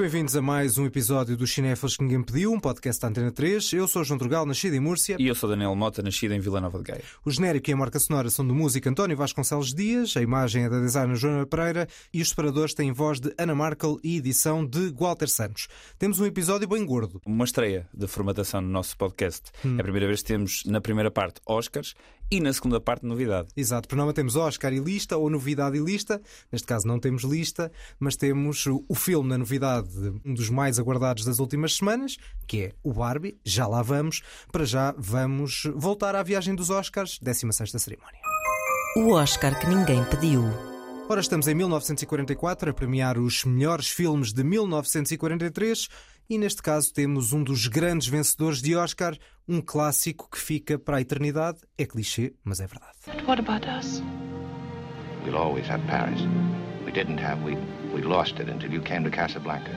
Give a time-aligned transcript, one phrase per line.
[0.00, 3.30] Muito bem-vindos a mais um episódio dos Cinéfilos que Ninguém Pediu, um podcast da Antena
[3.30, 3.74] 3.
[3.74, 5.16] Eu sou João Trugal, nascido em Múrcia.
[5.18, 7.02] E eu sou Daniel Mota, nascido em Vila Nova de Gaia.
[7.22, 10.70] O genérico e a marca sonora são do músico António Vasconcelos Dias, a imagem é
[10.70, 14.90] da designer Joana Pereira e os separadores têm voz de Ana Markel e edição de
[14.98, 15.68] Walter Santos.
[15.98, 17.20] Temos um episódio bem gordo.
[17.26, 19.50] Uma estreia de formatação no nosso podcast.
[19.62, 19.76] Hum.
[19.76, 21.94] É a primeira vez que temos, na primeira parte, Oscars
[22.30, 23.48] e na segunda parte, novidade.
[23.56, 26.20] Exato, por norma temos Oscar e lista ou novidade e lista.
[26.52, 29.88] Neste caso não temos lista, mas temos o filme na novidade,
[30.24, 33.38] um dos mais aguardados das últimas semanas, que é o Barbie.
[33.44, 34.22] Já lá vamos.
[34.52, 38.20] Para já vamos voltar à viagem dos Oscars, 16ª cerimónia.
[38.96, 40.42] O Oscar que ninguém pediu.
[41.08, 45.88] Ora, estamos em 1944 a premiar os melhores filmes de 1943
[46.30, 50.98] e neste caso temos um dos grandes vencedores de Oscar, um clássico que fica para
[50.98, 51.58] a eternidade.
[51.76, 53.26] É clichê, mas é verdade.
[53.26, 54.00] What about us?
[55.24, 56.20] We'll always have Paris.
[56.86, 57.56] We didn't have, we,
[57.92, 59.72] we lost it until you came to Casablanca.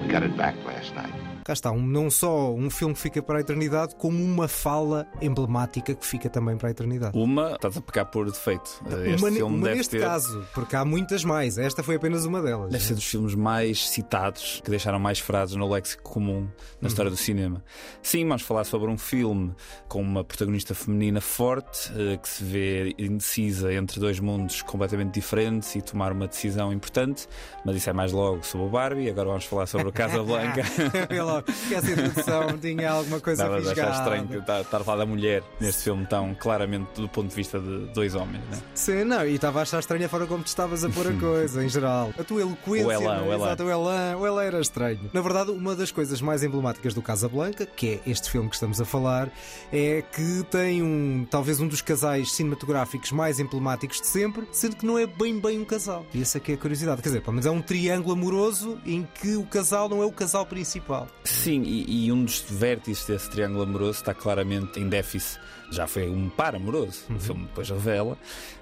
[0.00, 1.25] We got it back last night.
[1.46, 5.06] Cá está, um, não só um filme que fica para a eternidade, como uma fala
[5.22, 7.16] emblemática que fica também para a eternidade.
[7.16, 8.82] Uma, estás a pecar por defeito.
[9.04, 11.56] Este uma, filme uma neste ter, caso, porque há muitas mais.
[11.56, 12.72] Esta foi apenas uma delas.
[12.72, 16.48] Deve ser dos filmes mais citados, que deixaram mais frases no léxico comum Uhum.
[16.80, 17.62] na história do cinema.
[18.02, 19.54] Sim, vamos falar sobre um filme
[19.86, 25.76] com uma protagonista feminina forte, eh, que se vê indecisa entre dois mundos completamente diferentes
[25.76, 27.28] e tomar uma decisão importante,
[27.64, 29.08] mas isso é mais logo sobre o Barbie.
[29.08, 30.62] Agora vamos falar sobre o Casablanca.
[31.08, 34.16] Vê logo que essa introdução tinha alguma coisa Dava de achar fisgada.
[34.16, 37.58] estranho estar estar a falar da mulher neste filme tão claramente do ponto de vista
[37.58, 38.42] de dois homens.
[38.50, 38.58] Né?
[38.74, 41.12] Sim, não, e estava a achar estranha a forma como tu estavas a pôr a
[41.12, 42.12] coisa, em geral.
[42.18, 42.86] A tua eloquência.
[42.86, 43.46] O elan, não o elan.
[43.46, 44.16] Exato, o elan.
[44.16, 45.10] O elan era estranho.
[45.12, 48.80] Na verdade, uma das coisas mais emblemáticas do Casablanca, que é este filme que estamos
[48.80, 49.30] a falar,
[49.72, 54.86] é que tem um, talvez um dos casais cinematográficos mais emblemáticos de sempre, sendo que
[54.86, 56.04] não é bem bem um casal.
[56.14, 57.02] E essa é que é a curiosidade.
[57.02, 60.12] Quer dizer, pelo menos é um triângulo amoroso em que o casal não é o
[60.12, 61.06] casal principal.
[61.26, 65.40] Sim, e, e um dos vértices desse triângulo amoroso está claramente em déficit.
[65.70, 68.16] Já foi um par amoroso, o filme depois revela,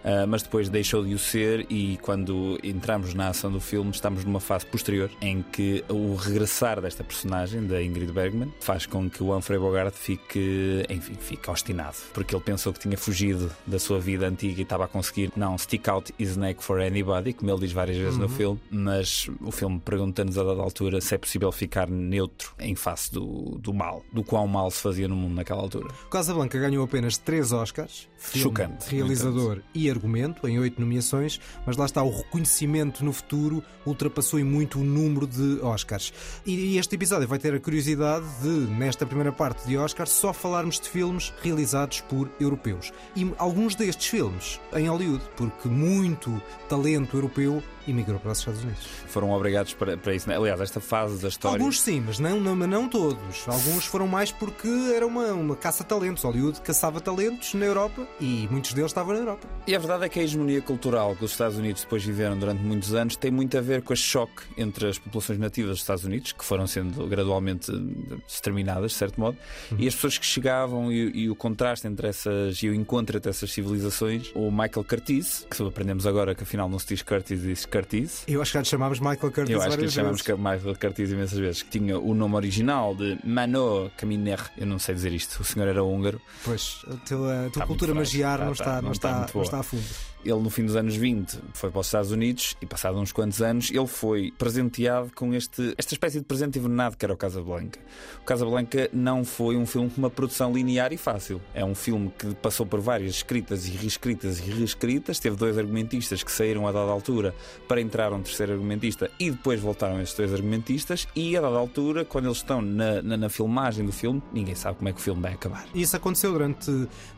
[0.05, 1.67] ah, mas depois deixou de o ser.
[1.71, 6.81] E quando entramos na ação do filme, estamos numa fase posterior em que o regressar
[6.81, 11.97] desta personagem, da Ingrid Bergman, faz com que o Humphrey Bogart fique, enfim, fique obstinado,
[12.13, 15.57] porque ele pensou que tinha fugido da sua vida antiga e estava a conseguir não
[15.57, 19.51] stick out his neck for anybody, como ele diz várias vezes no filme, mas o
[19.51, 24.03] filme pergunta-nos a dada altura se é possível ficar neutro em face do, do mal,
[24.13, 25.89] do quão mal se fazia no mundo naquela altura.
[26.11, 31.87] Casablanca ganhou apenas três Oscars, filme, Chocante, realizador e argumento, em oito nomeações, mas lá
[31.87, 36.13] está o reconhecimento no futuro ultrapassou em muito o número de Oscars.
[36.47, 40.33] E, e este episódio vai ter a curiosidade de, nesta primeira parte de Oscars, só
[40.33, 42.93] falarmos de filmes realizados por europeus.
[43.17, 48.85] E alguns destes filmes em Hollywood, porque muito talento europeu imigrou para os Estados Unidos.
[49.07, 50.29] Foram obrigados para, para isso.
[50.29, 50.37] né?
[50.37, 51.59] Aliás, esta fase da história.
[51.59, 53.47] Alguns sim, mas não, não, não todos.
[53.47, 56.25] Alguns foram mais porque era uma, uma caça-talentos.
[56.25, 59.47] Hollywood caçava talentos na Europa e muitos deles estavam na Europa.
[59.67, 62.63] E a verdade é que a hegemonia cultural que os Estados Unidos depois viveram durante
[62.63, 66.05] muitos anos tem muito a ver com este choque entre as populações nativas dos Estados
[66.05, 69.37] Unidos, que foram sendo gradualmente eh, exterminadas, de certo modo,
[69.79, 73.31] e as pessoas que chegavam e, e o contraste entre essas e o encontro entre
[73.31, 74.31] essas civilizações.
[74.35, 78.23] O Michael Curtiz, que aprendemos agora que afinal não se diz Curtis, diz Curtiz.
[78.29, 80.27] Eu acho que já lhe chamámos Michael Curtis Eu acho que lhe vezes.
[80.39, 84.41] Michael Curtiz imensas vezes, que tinha o nome original de Mano Caminer.
[84.57, 86.21] Eu não sei dizer isto, o senhor era húngaro.
[86.45, 89.59] Pois, a tua, a tua Está cultura magiar Está- não, está- não está não está
[89.61, 89.85] a fundo.
[90.25, 93.43] Ele, no fim dos anos 20, foi para os Estados Unidos e, passado uns quantos
[93.43, 97.79] anos, ele foi presenteado com este, esta espécie de presente envenenado que era o Casablanca.
[98.23, 101.41] O Casablanca não foi um filme com uma produção linear e fácil.
[101.53, 105.19] É um filme que passou por várias escritas e reescritas e reescritas.
[105.19, 107.35] Teve dois argumentistas que saíram a dada altura
[107.69, 111.07] para entrar um terceiro argumentista e depois voltaram esses dois argumentistas.
[111.15, 114.79] E a dada altura, quando eles estão na, na, na filmagem do filme, ninguém sabe
[114.79, 115.67] como é que o filme vai acabar.
[115.75, 116.71] Isso aconteceu durante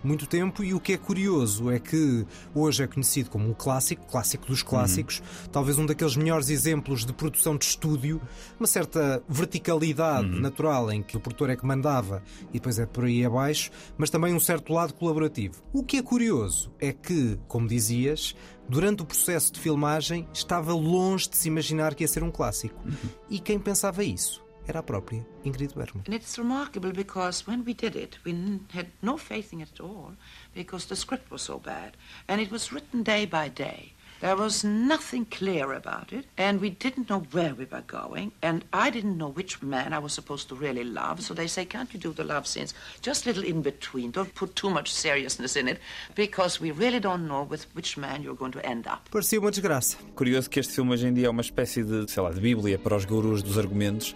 [0.02, 4.06] muito tempo e o que é curioso é que hoje é conhecido como um clássico,
[4.06, 5.22] clássico dos clássicos,
[5.52, 8.20] talvez um daqueles melhores exemplos de produção de estúdio,
[8.58, 13.04] uma certa verticalidade natural em que o produtor é que mandava e depois é por
[13.04, 15.62] aí abaixo, mas também um certo lado colaborativo.
[15.74, 18.34] O que é curioso é que, como dizias,
[18.66, 22.82] durante o processo de filmagem estava longe de se imaginar que ia ser um clássico.
[23.28, 26.04] E quem pensava isso era própria Ingrid Bergman.
[26.06, 28.32] And it's remarkable because when we did it, we
[28.72, 30.12] had no faith in it at all
[30.54, 31.96] because the script was so bad.
[32.28, 33.92] And it was written day by day.
[34.20, 38.64] There was nothing clear about it, and we didn't know where we were going, and
[38.72, 41.20] I didn't know which man I was supposed to really love.
[41.20, 44.10] So they say, Can't you do the love scenes just a little in between?
[44.12, 45.78] Don't put too much seriousness in it,
[46.14, 49.10] because we really don't know with which man you're going to end up.
[49.10, 49.96] Parecia uma desgraça.
[50.14, 52.78] Curioso que este filme hoje em dia é uma espécie de, sei lá, de bíblia
[52.78, 54.14] para os gurus dos argumentos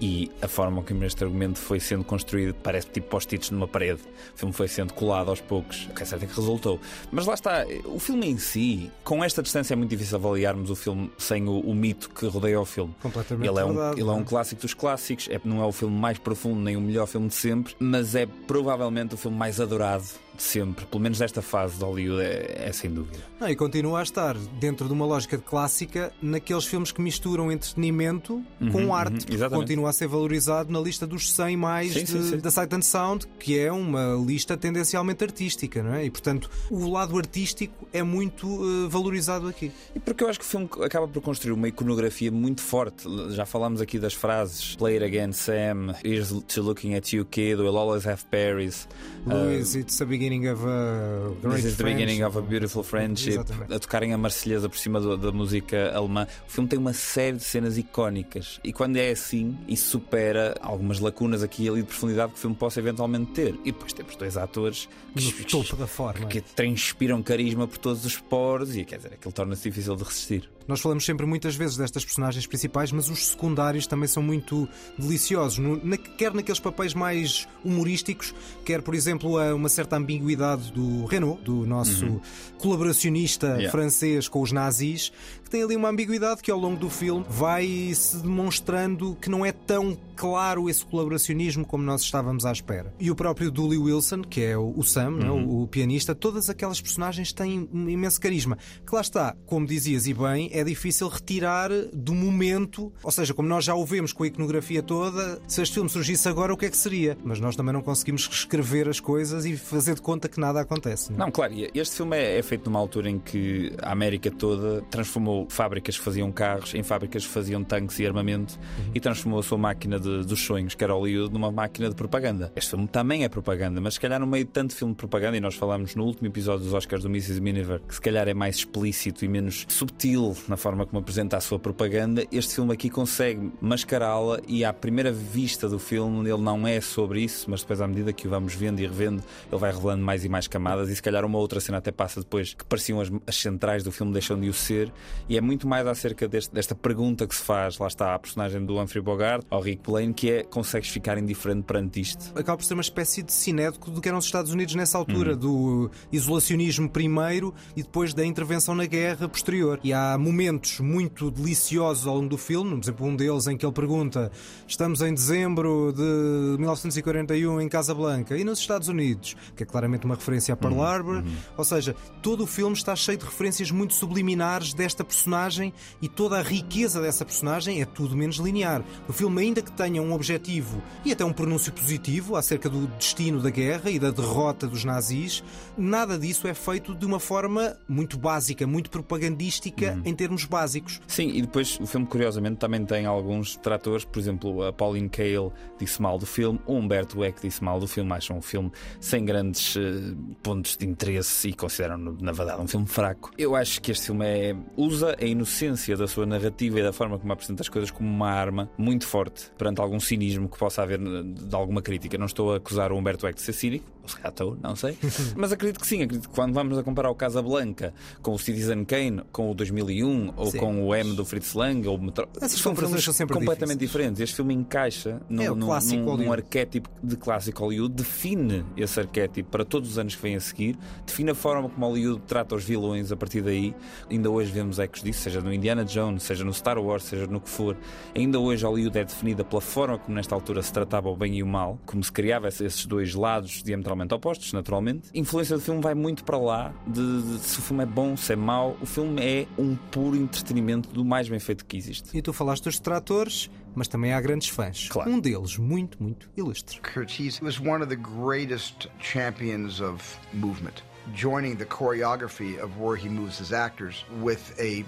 [0.00, 4.00] e a forma como este argumento foi sendo construído parece tipo post-its numa parede.
[4.34, 5.86] O filme foi sendo colado aos poucos.
[5.90, 6.80] O que é certo é que resultou.
[7.12, 10.74] Mas lá está, o filme em si, com esta distância é muito difícil avaliarmos o
[10.74, 12.94] filme sem o, o mito que rodeia o filme.
[13.00, 14.24] Completamente Ele é um, verdade, ele é um é?
[14.24, 17.34] clássico dos clássicos, é, não é o filme mais profundo nem o melhor filme de
[17.34, 20.84] sempre, mas é provavelmente o filme mais adorado de sempre.
[20.86, 23.18] Pelo menos desta fase de Hollywood é, é sem dúvida.
[23.40, 27.50] Não, e continua a estar dentro de uma lógica de clássica naqueles filmes que misturam
[27.52, 28.42] entretenimento
[28.72, 29.12] com arte.
[29.12, 29.60] uhum, porque exatamente.
[29.66, 32.36] continua a ser valorizado na lista dos 100 mais Sim, de- sim, sim.
[32.38, 36.04] da Sight and Sound, que é uma lista tendencialmente artística, não é?
[36.04, 39.70] E portanto, o lado artístico é muito eh, valorizado aqui.
[39.94, 43.04] E porque eu acho que o filme acaba por construir uma iconografia muito forte.
[43.30, 47.56] Já falámos aqui das frases Play it again, Sam, Here's to looking at you, kid,
[47.60, 48.88] We'll always have Paris.
[49.26, 53.32] Louis, it's the beginning of a great This is the beginning of a beautiful friendship.
[53.32, 53.74] Exatamente.
[53.74, 56.26] A tocarem a Marselhesa por cima do- da música alemã.
[56.48, 58.58] O filme tem uma série de cenas icónicas.
[58.64, 62.40] E quando é assim, isso supera algumas lacunas aqui e ali de profundidade que o
[62.40, 63.54] filme possa eventualmente ter.
[63.64, 66.26] E depois temos dois atores que, topo da forma.
[66.26, 70.50] que transpiram carisma por todos os poros e quer dizer, aquilo torna-se difícil de resistir.
[70.66, 74.68] Nós falamos sempre muitas vezes destas personagens principais, mas os secundários também são muito
[74.98, 78.34] deliciosos, no- na- quer naqueles papéis mais humorísticos,
[78.64, 82.20] quer, por exemplo, a uma certa ambiguidade do Renault, do nosso
[82.58, 83.70] colaboracionista Yeah.
[83.70, 85.12] francês com os nazis,
[85.54, 89.52] tem ali uma ambiguidade que ao longo do filme vai se demonstrando que não é
[89.52, 92.92] tão claro esse colaboracionismo como nós estávamos à espera.
[92.98, 95.42] E o próprio Dooley Wilson, que é o, Sam, não é?
[95.42, 98.58] o, o pianista, todas aquelas personagens têm um imenso carisma.
[98.84, 103.48] Que lá está, como dizias e bem, é difícil retirar do momento, ou seja, como
[103.48, 106.66] nós já o vemos com a iconografia toda, se este filme surgisse agora, o que
[106.66, 107.16] é que seria?
[107.22, 111.10] Mas nós também não conseguimos reescrever as coisas e fazer de conta que nada acontece.
[111.10, 111.20] não é?
[111.20, 115.43] Não, claro, este filme é, é feito numa altura em que a América toda transformou
[115.48, 118.58] fábricas que faziam carros em fábricas que faziam tanques e armamento
[118.94, 122.52] e transformou a sua máquina de- dos sonhos, que era Hollywood, numa máquina de propaganda.
[122.56, 125.36] Este filme também é propaganda, mas se calhar no meio de tanto filme de propaganda,
[125.36, 127.40] e nós falámos no último episódio dos Oscars do Mrs.
[127.40, 131.40] Miniver, que se calhar é mais explícito e menos subtil na forma como apresenta a
[131.40, 136.66] sua propaganda, este filme aqui consegue mascará-la e à primeira vista do filme ele não
[136.66, 139.72] é sobre isso, mas depois à medida que o vamos vendo e revendo, ele vai
[139.72, 142.64] revelando mais e mais camadas e se calhar uma outra cena até passa depois que
[142.64, 144.92] pareciam as, as centrais do filme deixam de o ser
[145.28, 148.64] e é muito mais acerca deste- desta pergunta que se faz, lá está a personagem
[148.64, 152.32] do Humphrey Bogart, ao Rick Blaine, que é consegues ficar indiferente perante isto?
[152.38, 155.34] acaba por ser uma espécie de cinético do que eram os Estados Unidos nessa altura,
[155.36, 159.78] do isolacionismo primeiro e depois da intervenção na guerra posterior.
[159.82, 163.64] E há momentos muito deliciosos ao longo do filme, por exemplo, um deles em que
[163.64, 164.30] ele pergunta:
[164.66, 170.14] Estamos em dezembro de 1941 em Casablanca e nos Estados Unidos, que é claramente uma
[170.14, 171.22] referência a Pearl Harbor.
[171.56, 176.38] Ou seja, todo o filme está cheio de referências muito subliminares desta personagem e toda
[176.38, 178.82] a riqueza dessa personagem é tudo menos linear.
[179.08, 183.40] O filme, ainda que tenha um objetivo e até um pronúncio positivo acerca do destino
[183.40, 185.42] da guerra e da derrota dos nazis,
[185.76, 191.00] nada disso é feito de uma forma muito básica, muito propagandística em termos básicos.
[191.06, 194.04] Sim, e depois o filme, curiosamente, também tem alguns tratores.
[194.04, 197.86] Por exemplo, a Pauline Kael disse mal do filme, o Humberto Eco disse mal do
[197.86, 198.12] filme.
[198.12, 202.86] Acham um filme sem grandes eh, pontos de interesse e consideram-no, na verdade, um filme
[202.86, 203.30] fraco.
[203.36, 207.18] Eu acho que este filme é, usa a inocência da sua narrativa e da forma
[207.18, 210.98] como apresenta as coisas como uma arma muito forte perante algum cinismo que possa haver
[210.98, 212.18] de alguma crítica.
[212.18, 214.96] Não estou a acusar o Humberto Eco de ser cínico, se calhar estou, não sei.
[215.36, 217.92] Mas acredito que sim, acredito que quando vamos a comparar o Casablanca
[218.22, 220.58] com o Citizen Kane, com o 2001 ou Sim.
[220.58, 222.28] com o M do Fritz Lang ou o Metro...
[222.40, 223.90] Essas são comparações filmes são sempre completamente difíceis.
[223.90, 224.20] diferentes.
[224.20, 229.64] Este filme encaixa num, É num- num- arquétipo de clássico Hollywood, define esse arquétipo para
[229.64, 233.12] todos os anos que vêm a seguir, define a forma como Hollywood trata os vilões
[233.12, 233.74] a partir daí.
[234.10, 237.40] Ainda hoje vemos ecos disso, seja no Indiana Jones, seja no Star Wars, seja no
[237.40, 237.76] que for.
[238.14, 241.42] Ainda hoje Hollywood é definida pela forma como nesta altura se tratava o bem e
[241.42, 245.10] o mal, como se criava esses dois lados diametralmente opostos, naturalmente.
[245.14, 248.16] A influência do filme vai muito para lá de, de se o filme é bom,
[248.16, 248.76] se é mau.
[248.80, 252.16] O filme é um puro entretenimento do mais bem feito que existe.
[252.16, 254.88] E tu falaste dos detratores, mas também há grandes fãs.
[254.88, 255.10] Claro.
[255.10, 256.80] Um deles muito, muito ilustre.
[256.80, 260.82] Curtiz was one of the greatest champions of movement,
[261.14, 264.84] joining the choreography of where he moves his actors with a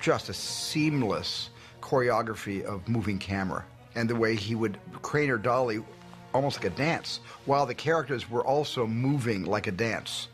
[0.00, 1.50] just a seamless
[1.80, 5.80] choreography of moving camera and the way he would crane or dolly
[6.34, 10.28] almost like a dance while the characters were also moving like a dance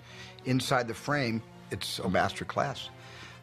[0.44, 2.90] inside the frame it's a master class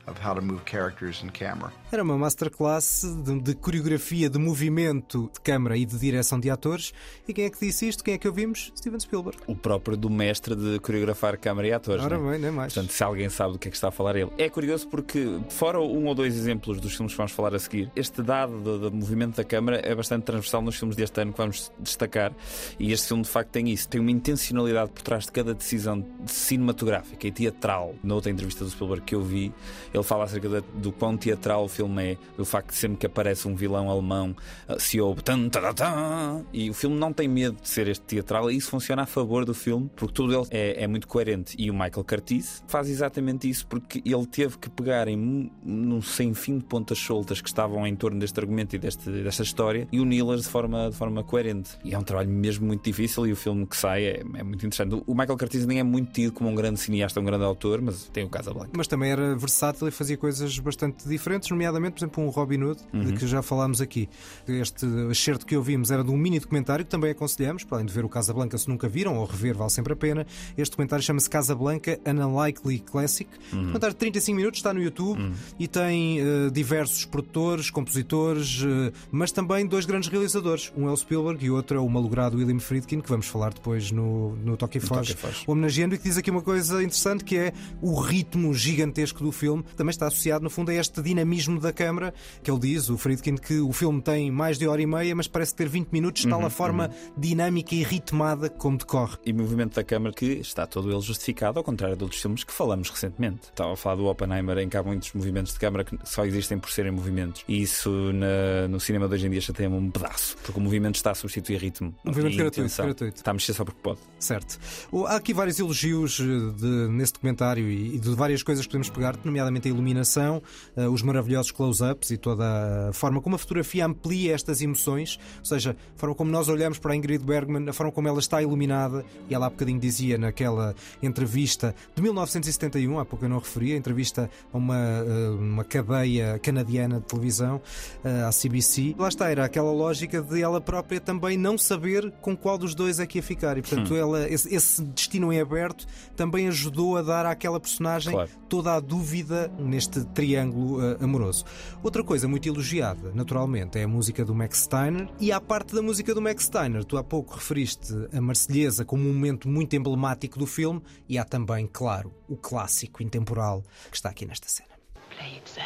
[0.08, 1.72] of how to move characters in camera.
[1.91, 6.93] Era uma masterclass de, de, coreografia, de movimento de câmara e de direção de atores.
[7.27, 8.01] E quem é que disse isto?
[8.01, 8.71] Quem é que ouvimos?
[8.77, 9.38] Steven Spielberg.
[9.45, 12.01] O próprio do mestre de coreografar câmara e atores.
[12.01, 12.31] Ora né?
[12.31, 12.74] bem, nem mais.
[12.74, 14.31] Portanto, se alguém sabe do que é que está a falar ele.
[14.38, 17.91] É curioso porque, fora um ou dois exemplos dos filmes que vamos falar a seguir,
[17.93, 21.38] este dado do, do movimento da câmara é bastante transversal nos filmes deste ano que
[21.38, 22.31] vamos destacar.
[22.79, 23.89] E este filme, de facto, tem isso.
[23.89, 27.95] Tem uma intencionalidade por trás de cada decisão cinematográfica e teatral.
[28.01, 29.51] Na outra entrevista do Spielberg que eu vi,
[29.93, 33.47] ele fala acerca do quão teatral o filme é, do facto de sempre que aparece
[33.47, 34.35] um vilão alemão
[34.67, 38.03] uh, se ouve tan, tan, tan, e o filme não tem medo de ser este
[38.03, 41.55] teatral e isso funciona a favor do filme porque tudo ele é, é muito coerente.
[41.57, 46.33] E o Michael Curtiz faz exatamente isso porque ele teve que pegar em num sem
[46.33, 50.00] fim de pontas soltas que estavam em torno deste argumento e deste, desta história e
[50.00, 51.71] uni-las de forma, de forma coerente.
[51.83, 54.65] E é um trabalho mesmo muito difícil e o filme que sai é, é muito
[54.65, 55.01] interessante.
[55.05, 58.05] O Michael Curtiz nem é muito tido como um grande cineasta, um grande autor, mas
[58.05, 58.71] tem o Casablanca.
[58.75, 62.81] Mas também era versátil e fazia coisas bastante diferentes, nomeadamente, por exemplo, um Robin Hood,
[62.93, 63.05] uhum.
[63.05, 64.09] de que já falámos aqui.
[64.47, 67.93] Este excerto que ouvimos era de um mini documentário que também aconselhamos, para além de
[67.93, 70.25] ver o Casablanca se nunca viram, ou rever, vale sempre a pena.
[70.57, 73.29] Este documentário chama-se Casablanca An Unlikely Classic.
[73.51, 73.59] Uhum.
[73.59, 75.33] documentário de 35 minutos, está no YouTube uhum.
[75.59, 80.71] e tem uh, diversos produtores, compositores, uh, mas também dois grandes realizadores.
[80.75, 83.53] Um é o Spielberg e o outro é o malogrado William Friedkin, que vamos falar
[83.53, 85.15] depois no, no Toque e Foz,
[85.47, 89.63] homenageando, e que diz aqui uma coisa interessante que é o ritmo gigantesco do filme
[89.75, 92.13] também está associado, no fundo, a este dinamismo da câmara,
[92.44, 95.27] que ele diz, o Friedkin, que o filme tem mais de hora e meia, mas
[95.27, 97.13] parece ter 20 minutos, tal uhum, a forma uhum.
[97.18, 99.18] dinâmica e ritmada como decorre.
[99.25, 102.53] E movimento da câmara que está todo ele justificado, ao contrário de outros filmes que
[102.53, 103.50] falamos recentemente.
[103.50, 106.58] Estava a falar do Oppenheimer, em que há muitos movimentos de câmara que só existem
[106.60, 107.44] por serem movimentos.
[107.48, 110.96] E isso na, no cinema de hoje em dia chateia-me um pedaço, porque o movimento
[110.96, 111.94] está a substituir ritmo.
[112.03, 113.18] Movimento gratuito, gratuito.
[113.18, 114.00] Está a mexer só porque pode.
[114.20, 114.60] Certo.
[115.08, 119.18] Há aqui vários elogios eh, de, nesse documentário e de várias coisas que podemos pegar,
[119.24, 120.41] nomeadamente a iluminação,
[120.75, 125.46] uh, os maravilhosos close-ups e toda a forma como a fotografia amplia estas emoções, ou
[125.46, 128.41] seja, a forma como nós olhamos para a Ingrid Bergman, a forma como ela está
[128.41, 133.74] iluminada, e ela há bocadinho dizia naquela entrevista de 1971, há pouco eu não referi,
[133.74, 137.62] a entrevista a uma, uh, uma cadeia canadiana de televisão,
[138.03, 138.96] a CBC.
[138.98, 143.00] Lá está, era aquela lógica de ela própria também não saber com qual dos dois
[143.00, 143.98] é que ia ficar, e portanto hum.
[143.98, 148.29] ela, esse, esse destino em aberto também ajudou a dar àquela personagem claro.
[148.50, 150.98] toda a dúvida neste triângulo uh,
[151.31, 151.45] amoroso.
[151.81, 155.81] Outra coisa muito elogiada, naturalmente, é a música do Max Steiner e a parte da
[155.81, 156.83] música do Max Steiner.
[156.83, 161.23] Tu há pouco referiste a Marselhesa como um momento muito emblemático do filme e há
[161.23, 164.69] também, claro, o clássico intemporal que está aqui nesta cena.
[165.09, 165.61] Play it, Sam.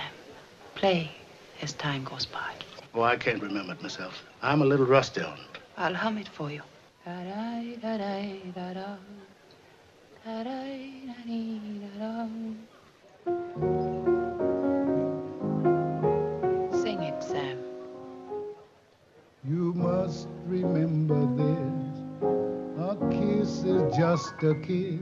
[0.76, 1.12] Play
[1.62, 2.54] as time goes by.
[2.94, 4.24] Oh, I can't remember it myself.
[4.42, 5.60] I'm a little rusty on it.
[5.78, 6.62] I'll hum it for you.
[13.56, 14.15] Sing
[19.48, 21.86] You must remember this.
[22.80, 25.00] A kiss is just a kiss.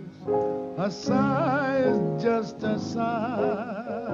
[0.78, 4.10] A sigh is just a sigh.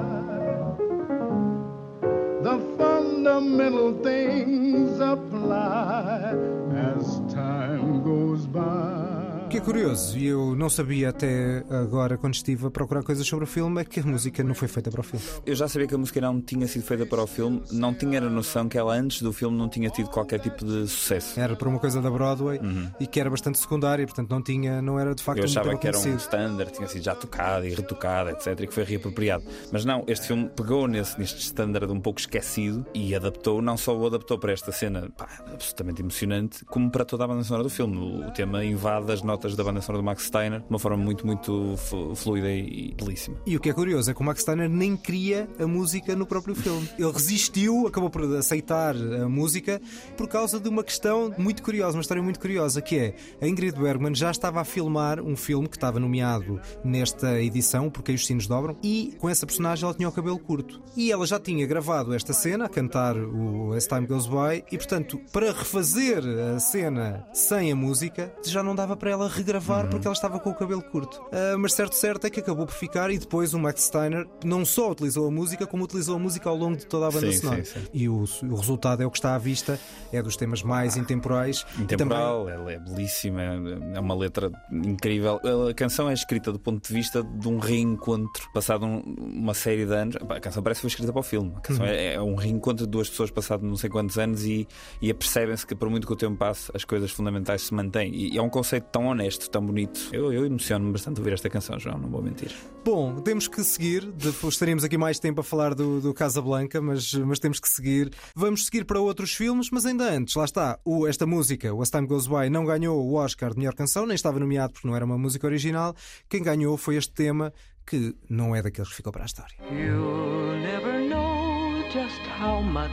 [2.43, 6.35] The fundamental things apply
[6.75, 9.18] as time goes by.
[9.49, 13.45] Que é curioso, e eu não sabia até agora, quando estive a procurar coisas sobre
[13.45, 15.25] o filme, é que a música não foi feita para o filme.
[15.43, 18.19] Eu já sabia que a música não tinha sido feita para o filme, não tinha
[18.19, 21.39] a noção que ela antes do filme não tinha tido qualquer tipo de sucesso.
[21.39, 22.91] Era para uma coisa da Broadway uhum.
[22.99, 25.77] e que era bastante secundária, portanto não tinha, não era de facto Eu achava um
[25.77, 29.43] que era um standard, tinha sido já tocado e retocado, etc, e que foi reapropriado.
[29.71, 33.97] Mas não, este filme pegou nesse, neste standard um pouco esquecido e adaptou, não só
[33.97, 37.69] o adaptou para esta cena pá, absolutamente emocionante, como para toda a banda sonora do
[37.71, 37.97] filme.
[38.27, 40.97] O tema invade as notas notas da banda sonora do Max Steiner de uma forma
[40.97, 41.75] muito, muito
[42.15, 43.37] fluida e belíssima.
[43.45, 46.25] E o que é curioso é que o Max Steiner nem cria a música no
[46.25, 46.89] próprio filme.
[46.99, 49.81] Ele resistiu, acabou por aceitar a música
[50.17, 53.79] por causa de uma questão muito curiosa, uma história muito curiosa, que é a Ingrid
[53.79, 58.45] Bergman já estava a filmar um filme que estava nomeado nesta edição, Porque os Sinos
[58.45, 60.81] Dobram, e com essa personagem ela tinha o cabelo curto.
[60.97, 64.77] E ela já tinha gravado esta cena, a cantar o As Time Goes By, e
[64.77, 66.23] portanto, para refazer
[66.55, 70.49] a cena sem a música, já não dava para ela regravar porque ela estava com
[70.49, 71.21] o cabelo curto.
[71.27, 74.65] Uh, mas certo, certo é que acabou por ficar e depois o Max Steiner não
[74.65, 77.37] só utilizou a música, como utilizou a música ao longo de toda a banda sim,
[77.37, 77.65] sonora.
[77.65, 77.87] Sim, sim.
[77.93, 79.79] E o, o, resultado é o que está à vista,
[80.11, 81.65] é dos temas mais ah, intemporais.
[81.77, 82.53] Intemporal, também...
[82.53, 85.39] ela é belíssima, é uma letra incrível.
[85.69, 89.85] A canção é escrita do ponto de vista de um reencontro passado um, uma série
[89.85, 90.15] de anos.
[90.29, 91.53] A canção parece que foi escrita para o filme.
[91.55, 91.91] A canção uhum.
[91.91, 94.67] é, é, um reencontro de duas pessoas passado não sei quantos anos e,
[95.01, 98.13] e percebem-se que por muito que o tempo passe, as coisas fundamentais se mantêm.
[98.13, 99.18] E é um conceito tão honesto,
[99.49, 100.09] tão bonito.
[100.11, 102.53] Eu, eu emociono-me bastante a ouvir esta canção, João, não vou mentir.
[102.83, 104.11] Bom, temos que seguir.
[104.47, 108.11] Estaríamos aqui mais tempo a falar do, do Casablanca, mas, mas temos que seguir.
[108.35, 111.89] Vamos seguir para outros filmes, mas ainda antes, lá está, o, esta música, o As
[111.89, 114.95] Time Goes By, não ganhou o Oscar de melhor canção, nem estava nomeado porque não
[114.95, 115.95] era uma música original.
[116.27, 117.53] Quem ganhou foi este tema,
[117.85, 119.55] que não é daqueles que ficou para a história.
[119.71, 122.91] You'll never know just how much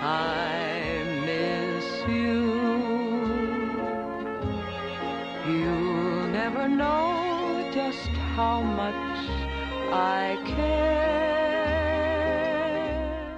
[0.00, 0.77] I
[6.76, 9.18] know just how much
[9.92, 11.47] I care.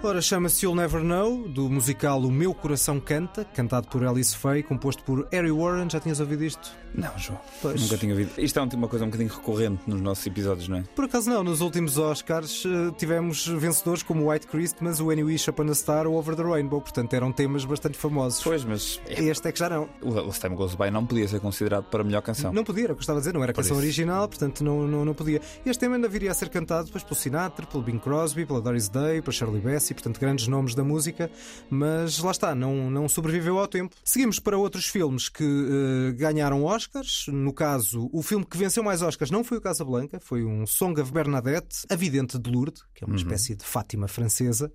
[0.02, 4.62] Ora, chama-se You'll Never Know, do musical O Meu Coração Canta, cantado por Alice Faye,
[4.62, 5.90] composto por Harry Warren.
[5.90, 6.72] Já tinhas ouvido isto?
[6.94, 7.38] Não, João.
[7.60, 7.82] Pois.
[7.82, 8.30] Nunca tinha ouvido.
[8.38, 10.84] Isto é uma coisa um bocadinho recorrente nos nossos episódios, não é?
[10.96, 15.50] Por acaso não, nos últimos Oscars eh, tivemos vencedores como White Christmas, o Any Wish
[15.50, 18.42] Upon a Star ou Over the Rainbow, portanto eram temas bastante famosos.
[18.42, 19.86] Pois, mas Este é que já não.
[20.00, 22.54] o Last Time Goes By não podia ser considerado para a melhor canção.
[22.54, 23.84] Não podia, era o que eu estava a dizer, não era canção isso.
[23.84, 25.42] original, portanto não, não, não podia.
[25.66, 28.88] Este tema ainda viria a ser cantado depois pelo Sinatra, pelo Bing Crosby, pela Doris
[28.88, 31.30] Day, pela Shirley Bassey, portanto grandes nomes da música,
[31.68, 33.94] mas lá está, não, não sobreviveu ao tempo.
[34.04, 37.26] Seguimos para outros filmes que eh, ganharam Oscars.
[37.28, 41.00] No caso, o filme que venceu mais Oscars não foi o Casablanca, foi um Song
[41.00, 44.72] of Bernadette, A Vidente de Lourdes, que é uma espécie de Fátima francesa.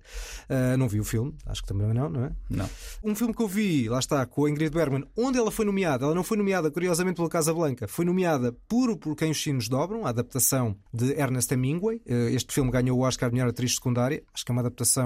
[0.48, 2.32] Eh, não vi o filme, acho que também não, não é?
[2.50, 2.68] Não.
[3.02, 6.04] Um filme que eu vi, lá está, com a Ingrid Bergman, onde ela foi nomeada.
[6.04, 7.88] Ela não foi nomeada, curiosamente, pela Casa Blanca.
[7.88, 12.00] Foi nomeada por Por Quem os Sinos Dobram, a adaptação de Ernest Hemingway.
[12.06, 14.22] Eh, Este filme ganhou o Oscar de melhor atriz secundária.
[14.34, 15.05] Acho que é uma adaptação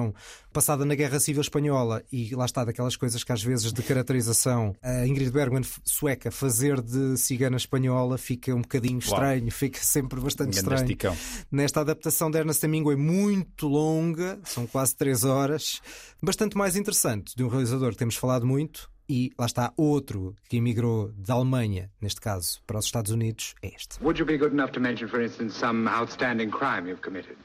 [0.53, 4.75] passada na Guerra Civil Espanhola e lá está, daquelas coisas que às vezes de caracterização
[4.83, 10.55] a Ingrid Bergman sueca fazer de cigana espanhola fica um bocadinho estranho, fica sempre bastante
[10.55, 11.17] estranho esticão.
[11.51, 15.81] nesta adaptação de Ernest Hemingway muito longa, são quase três horas,
[16.23, 18.91] bastante mais interessante, de um realizador que temos falado muito.
[19.13, 23.75] E lá está outro que emigrou da Alemanha, neste caso, para os Estados Unidos, é
[23.75, 24.01] este.
[24.01, 27.37] Would you be good enough to mention, for instance, some outstanding crime you've committed?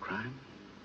[0.00, 0.32] Crime?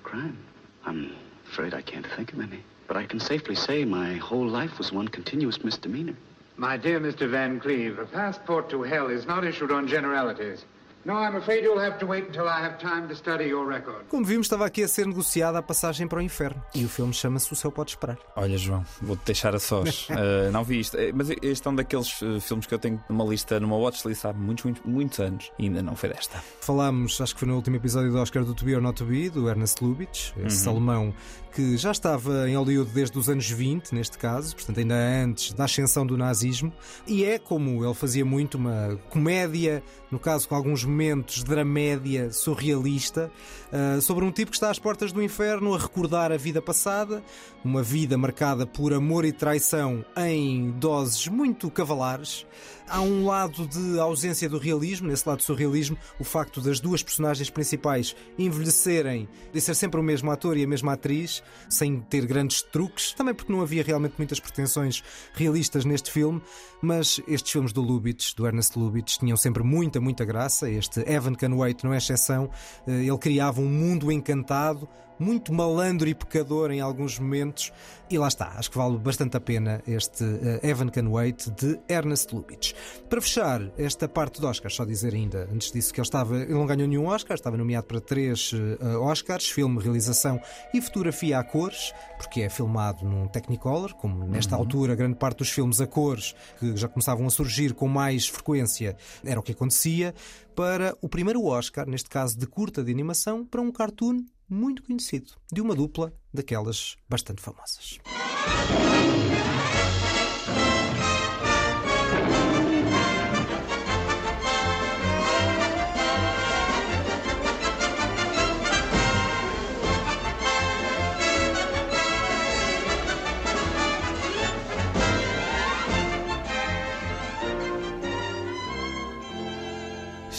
[0.03, 0.37] Crime?
[0.85, 1.15] I'm
[1.47, 2.63] afraid I can't think of any.
[2.87, 6.15] But I can safely say my whole life was one continuous misdemeanor.
[6.57, 7.29] My dear Mr.
[7.29, 10.65] Van Cleve, a passport to hell is not issued on generalities.
[11.03, 14.05] No, I'm afraid you'll have to wait until I have time to study your record.
[14.07, 16.61] Como vimos, estava aqui a ser negociada a passagem para o inferno.
[16.75, 18.19] E o filme chama-se O Céu Pode Esperar.
[18.35, 20.07] Olha, João, vou-te deixar a sós.
[20.09, 23.03] Uh, não vi isto, Eh, mas este é um daqueles uh, filmes que eu tenho
[23.09, 26.37] numa lista, numa watchlist há muitos, muitos, muitos anos e ainda não foi desta.
[26.61, 29.05] Falámos, acho que foi no último episódio do Oscar do To Be or Not To
[29.05, 31.13] Be, do Ernest Lubitsch, esse alemão
[31.53, 35.65] que já estava em Hollywood desde os anos 20, neste caso, portanto, ainda antes da
[35.65, 36.71] ascensão do nazismo,
[37.05, 43.31] e é como ele fazia muito uma comédia, no caso com alguns momentos dramédia surrealista,
[43.71, 47.23] ah, sobre um tipo que está às portas do inferno a recordar a vida passada,
[47.63, 52.45] uma vida marcada por amor e traição em doses muito cavalares.
[52.93, 57.01] Há um lado de ausência do realismo, nesse lado do surrealismo, o facto das duas
[57.01, 62.25] personagens principais envelhecerem e ser sempre o mesmo ator e a mesma atriz, sem ter
[62.25, 65.01] grandes truques, também porque não havia realmente muitas pretensões
[65.33, 66.41] realistas neste filme,
[66.81, 70.69] mas estes filmes do Lubitsch, do Ernest Lubitsch, tinham sempre muita, muita graça.
[70.69, 72.49] Este Evan Can Wait não é exceção.
[72.85, 74.85] Eh, Ele criava um mundo encantado,
[75.21, 77.71] muito malandro e pecador em alguns momentos.
[78.09, 81.79] E lá está, acho que vale bastante a pena este eh, Evan Can Wait de
[81.87, 82.73] Ernest Lubitsch.
[83.09, 86.53] Para fechar esta parte do Oscar, só dizer ainda, antes disso, que ele estava, ele
[86.53, 90.41] não ganhou nenhum Oscar, estava nomeado para três eh, Oscars, filme, realização
[90.73, 95.49] e fotografia a cores, porque é filmado num Technicolor, como nesta altura grande parte dos
[95.49, 100.13] filmes a cores que já começavam a surgir com mais frequência era o que acontecia,
[100.55, 105.31] para o primeiro Oscar, neste caso de curta de animação, para um cartoon muito conhecido,
[105.51, 107.99] de uma dupla daquelas bastante famosas.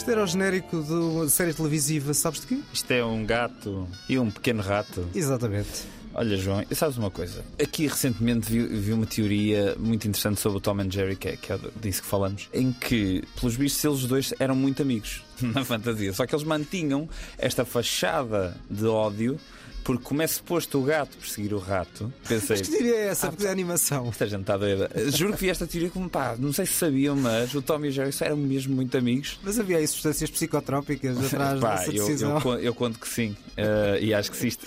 [0.03, 2.59] Isto era o genérico de uma série televisiva, sabes de quê?
[2.73, 5.07] Isto é um gato e um pequeno rato.
[5.15, 5.85] Exatamente.
[6.13, 7.41] Olha, João, sabes uma coisa?
[7.57, 11.37] Aqui recentemente vi, vi uma teoria muito interessante sobre o Tom and Jerry, que é,
[11.37, 15.63] que é disso que falamos, em que, pelos vistos, eles dois eram muito amigos na
[15.63, 16.11] fantasia.
[16.11, 19.39] Só que eles mantinham esta fachada de ódio,
[19.83, 22.57] porque como é suposto o gato perseguir o rato, pensei.
[22.57, 23.29] Mas que diria é essa?
[23.29, 24.07] Porque é animação.
[24.09, 24.89] Esta gente está doida.
[25.11, 27.89] Juro que vi esta teoria como pá, não sei se sabiam, mas o Tom e
[27.89, 29.39] o Jerry eram mesmo muito amigos.
[29.43, 32.35] Mas havia aí substâncias psicotrópicas atrás Pá, dessa eu, decisão.
[32.35, 33.35] eu, con- eu conto que sim.
[33.57, 34.65] Eh, e acho que se isto.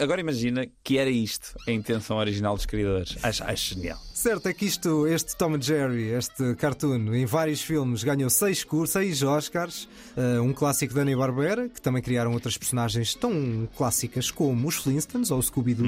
[0.00, 3.16] Agora imagina que era isto a intenção original dos criadores.
[3.22, 3.98] Acho, acho genial.
[4.18, 8.64] Certo é que isto, este Tom and Jerry, este cartoon, em vários filmes ganhou seis,
[8.64, 14.32] cur- seis Oscars, eh, um clássico da Hanna-Barbera, que também criaram outras personagens tão clássicas
[14.32, 15.86] como os Flintstones ou o Scooby-Doo.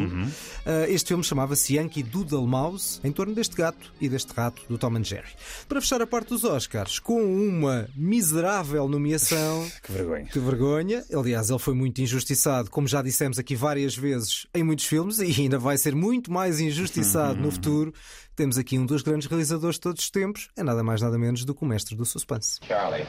[0.64, 4.78] Eh, este filme chamava-se Yankee Doodle Mouse, em torno deste gato e deste rato do
[4.78, 5.30] Tom and Jerry.
[5.68, 10.24] Para fechar a parte dos Oscars, com uma miserável nomeação Que vergonha.
[10.26, 11.04] que vergonha.
[11.12, 15.24] Aliás, ele foi muito injustiçado, como já dissemos aqui várias vezes em muitos filmes, e
[15.42, 17.92] ainda vai ser muito mais injustiçado no futuro.
[18.40, 21.44] Temos aqui um dos grandes realizadores de todos os tempos, é nada mais nada menos
[21.44, 22.58] do que o mestre do suspense.
[22.66, 23.06] Charlie,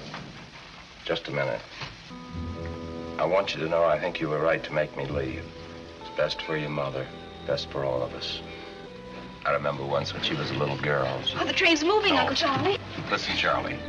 [1.08, 1.62] just a minute.
[3.18, 5.46] I want you to know I think you were right to make me leave.
[6.02, 7.08] It's best for your mother,
[7.48, 8.42] best for all of us.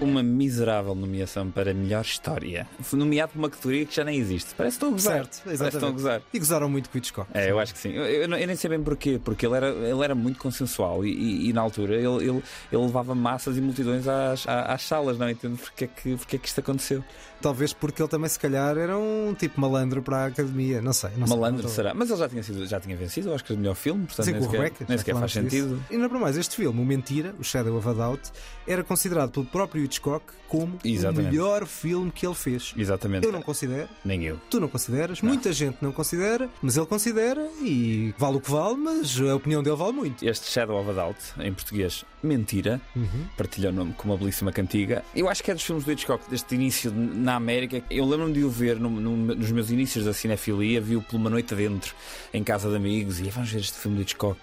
[0.01, 2.67] Uma miserável nomeação para melhor história.
[2.81, 4.55] Foi nomeado por uma categoria que já nem existe.
[4.57, 5.13] Parece que estão a gozar.
[5.15, 5.95] Certo, Parece que estão a exatamente.
[5.95, 6.23] gozar.
[6.33, 7.31] E gozaram muito com o Hitchcock.
[7.35, 7.91] É, eu acho que sim.
[7.93, 11.05] Eu, eu não- eu nem sei bem porquê, porque ele era, ele era muito consensual
[11.05, 14.83] e, e- e na altura ele, ele, ele levava massas e multidões às, às, às
[14.83, 17.05] salas, não entendo porque é, que, porque é que isto aconteceu.
[17.43, 20.81] Talvez porque ele também, se calhar, era um tipo malandro para a academia.
[20.81, 21.11] Não sei.
[21.17, 21.93] Não sei, Malandro não tô- será?
[21.93, 24.07] Mas ele já tinha, sido, já tinha vencido, eu acho que é o melhor filme,
[24.07, 25.85] portanto Sim, nem com o sequer, nem sequer faz falámos sentido.
[25.91, 28.31] E não é para mais, este filme, o Mentira, o Shadow of a Doubt,
[28.67, 31.29] era considerado pelo próprio Hitchcock como Exatamente.
[31.29, 32.75] o melhor filme que ele fez.
[32.77, 33.27] Exatamente.
[33.27, 34.39] Eu não considero, Nem eu.
[34.51, 38.77] Tu não consideras, muita gente não considera, mas ele considera e vale o que vale,
[38.77, 40.23] mas a opinião dele vale muito.
[40.25, 43.25] Este Shadow of a Doubt, em português, Mentira, Uhum.
[43.37, 45.05] partilha o nome com uma belíssima cantiga.
[45.15, 47.83] Eu acho que é dos filmes do Hitchcock, deste início de- na América.
[47.91, 51.29] Eu lembro-me de o ver no- no- nos meus inícios da cinefilia, vi-o por uma
[51.29, 51.95] noite adentro,
[52.33, 54.39] em casa de amigos, e vamos ver este filme do Hitchcock.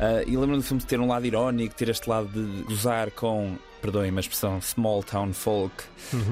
[0.00, 3.10] Ah, e lembro-me do filme de ter um lado irónico, ter este lado de gozar
[3.12, 3.56] com.
[3.82, 5.84] Perdoem-me a expressão small town folk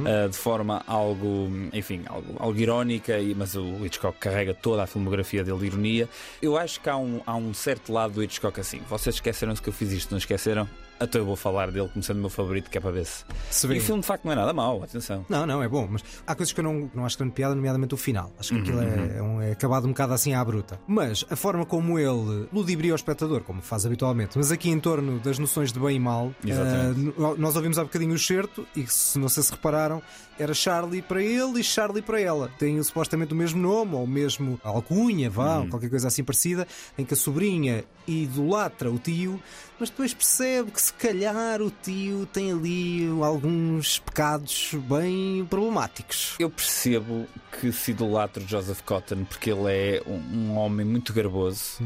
[0.07, 5.45] ah, de forma algo, enfim, algo, algo irónica, mas o Hitchcock carrega toda a filmografia
[5.45, 6.09] dele de ironia.
[6.41, 8.81] Eu acho que há um, há um certo lado do Hitchcock assim.
[8.89, 10.69] Vocês esqueceram-se que eu fiz isto, não esqueceram?
[11.01, 13.25] Até eu vou falar dele como sendo o meu favorito, que é para ver se.
[13.51, 15.25] Se E o filme de facto não é nada mau, atenção.
[15.31, 17.95] Não, não, é bom, mas há coisas que eu não, não acho grande piada, nomeadamente
[17.95, 18.31] o final.
[18.39, 20.79] Acho que aquilo é, é um- é acabado um bocado assim à bruta.
[20.87, 25.19] Mas a forma como ele ludibria o espectador, como faz habitualmente, mas aqui em torno
[25.21, 29.19] das noções de bem e mal, n- nós ouvimos há bocadinho o certo e se
[29.19, 30.03] não sei se repararam,
[30.39, 32.51] era Charlie para ele e Charlie para ela.
[32.59, 36.67] Têm supostamente o mesmo nome ou o mesmo alcunha, vá, ou qualquer coisa assim parecida,
[36.99, 39.41] em que a sobrinha idolatra o tio,
[39.81, 46.37] mas depois percebe que se calhar o tio tem ali alguns pecados bem problemáticos.
[46.39, 47.27] Eu percebo
[47.59, 51.79] que se idolatro Joseph Cotton porque ele é um, um homem muito garboso,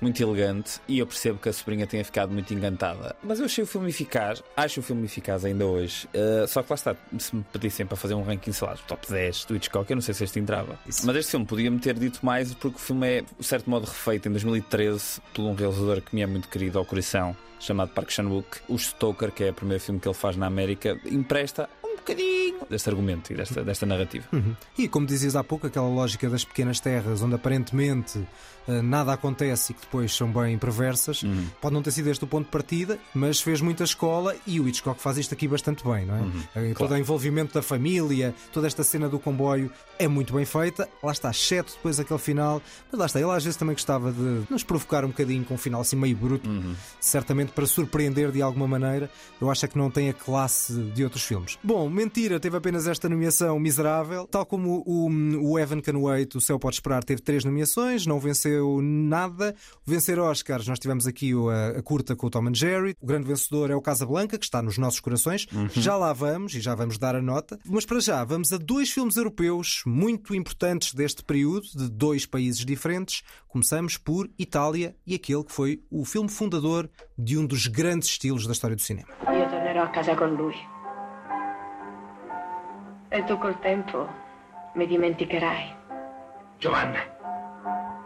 [0.00, 3.16] muito elegante, e eu percebo que a sobrinha tenha ficado muito encantada.
[3.22, 6.08] Mas eu achei o filme eficaz, acho o filme eficaz ainda hoje.
[6.14, 9.10] Uh, só que lá está, se me pedissem para fazer um ranking, sei lá, top
[9.10, 10.78] 10 do Hitchcock, eu não sei se este entrava.
[10.86, 14.28] Mas este filme podia-me ter dito mais porque o filme é, de certo modo, refeito
[14.28, 18.60] em 2013 por um realizador que me é muito querido ao coração, chamado Park Chan-wook.
[18.68, 22.60] O Stoker, que é o primeiro filme que ele faz na América, empresta um bocadinho
[22.68, 24.26] deste argumento e desta, desta narrativa.
[24.32, 24.54] Uhum.
[24.78, 28.26] E como dizias há pouco, aquela lógica das pequenas terras onde aparentemente
[28.82, 31.22] nada acontece e que depois são bem perversas,
[31.60, 34.68] pode não ter sido este o ponto de partida, mas fez muita escola e o
[34.68, 36.20] Hitchcock faz isto aqui bastante bem, não é?
[36.70, 40.88] Eh, Todo o envolvimento da família, toda esta cena do comboio é muito bem feita.
[41.02, 44.42] Lá está, exceto depois aquele final, mas lá está, ele às vezes também gostava de
[44.50, 46.48] nos provocar um bocadinho com um final assim meio bruto,
[47.00, 49.10] certamente para surpreender de alguma maneira.
[49.40, 51.58] Eu acho é que não tem a classe de outros filmes.
[51.62, 55.08] Bom, mentira, teve apenas esta nomeação miserável, tal como o,
[55.52, 58.49] o Evan Canwait, o Céu Pode Esperar, teve três nomeações, não venceu
[58.82, 59.54] nada.
[59.86, 62.94] Vencer Oscars, nós tivemos aqui o- a, a curta com o Tom and Jerry.
[63.00, 65.46] O grande vencedor é o Casablanca, que está nos nossos corações.
[65.72, 67.58] Já lá vamos e já vamos dar a nota.
[67.66, 72.64] Mas para já, vamos a dois filmes europeus muito importantes deste período, de dois países
[72.64, 73.22] diferentes.
[73.48, 78.46] Começamos por Itália e aquele que foi o filme fundador de um dos grandes estilos
[78.46, 79.08] da história do cinema.
[79.32, 80.54] Io tornerò a casa con lui.
[83.12, 84.08] E tu col tempo
[84.76, 85.76] mi dimenticherai.
[86.60, 87.00] Giovanna,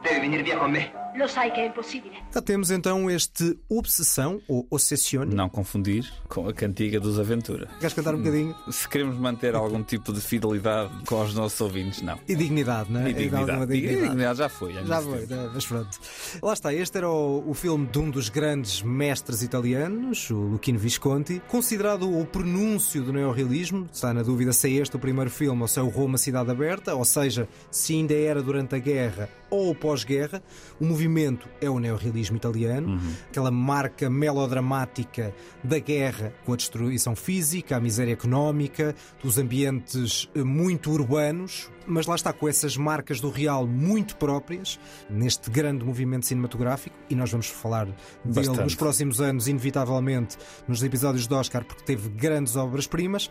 [0.04, 1.02] devi venire via con me.
[1.16, 2.16] Lo sai è impossibile.
[2.34, 5.32] Já temos então este Obsessão, ou Obsessione.
[5.32, 7.68] Não confundir com a cantiga dos Aventura.
[7.78, 8.52] Queres cantar um bocadinho?
[8.68, 12.18] Se queremos manter algum tipo de fidelidade com os nossos ouvintes, não.
[12.26, 13.10] E dignidade, não é?
[13.10, 13.50] E dignidade.
[13.52, 14.72] alguma E dignidade já foi.
[14.72, 15.50] Já de foi, né?
[15.54, 16.00] mas pronto.
[16.42, 20.80] Lá está, este era o, o filme de um dos grandes mestres italianos, o Luchino
[20.80, 23.88] Visconti, considerado o pronúncio do neorrealismo.
[23.92, 26.50] Está na dúvida se é este o primeiro filme ou se é o Roma Cidade
[26.50, 30.42] Aberta, ou seja, se ainda era durante a guerra ou pós-guerra.
[30.80, 37.76] O movimento é o neorrealismo italiano, aquela marca melodramática da guerra com a destruição física,
[37.76, 43.30] a miséria económica, dos ambientes eh, muito urbanos, mas lá está com essas marcas do
[43.30, 48.60] real muito próprias neste grande movimento cinematográfico e nós vamos falar dele Bastante.
[48.62, 50.36] nos próximos anos, inevitavelmente,
[50.66, 53.30] nos episódios do Oscar, porque teve grandes obras-primas.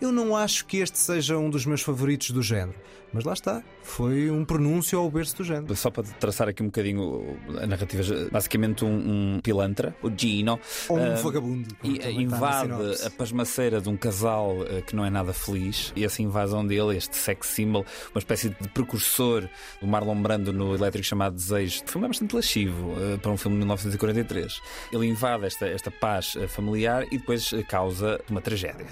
[0.00, 2.78] Eu não acho que este seja um dos meus favoritos do género,
[3.12, 5.74] mas lá está, foi um pronúncio ao berço do género.
[5.76, 10.98] Só para traçar aqui um bocadinho a narrativa, basicamente um, um pilantra, o Gino, Ou
[10.98, 11.76] um ah, vagabundo.
[11.82, 12.72] e, invade
[13.04, 16.96] a pasmaceira de um casal ah, que não é nada feliz e essa invasão dele,
[16.96, 19.48] este sex symbol, uma espécie de precursor
[19.80, 23.58] do Marlon Brando no elétrico chamado Desejo, foi bastante lascivo ah, para um filme de
[23.60, 24.60] 1943.
[24.92, 28.86] Ele invade esta, esta paz familiar e depois causa uma tragédia.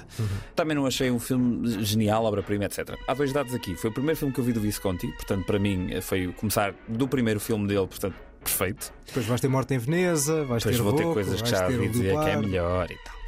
[0.55, 2.97] Também não achei um filme genial, obra-prima, etc.
[3.07, 3.75] Há dois dados aqui.
[3.75, 6.75] Foi o primeiro filme que eu vi do Visconti, portanto, para mim, eh, foi começar
[6.89, 8.93] do primeiro filme dele, portanto, perfeito.
[9.07, 11.89] Depois vais ter Morte em Veneza, vais Depois ter vou ter coisas que já ouvi
[11.89, 13.23] dizer que é melhor e tal.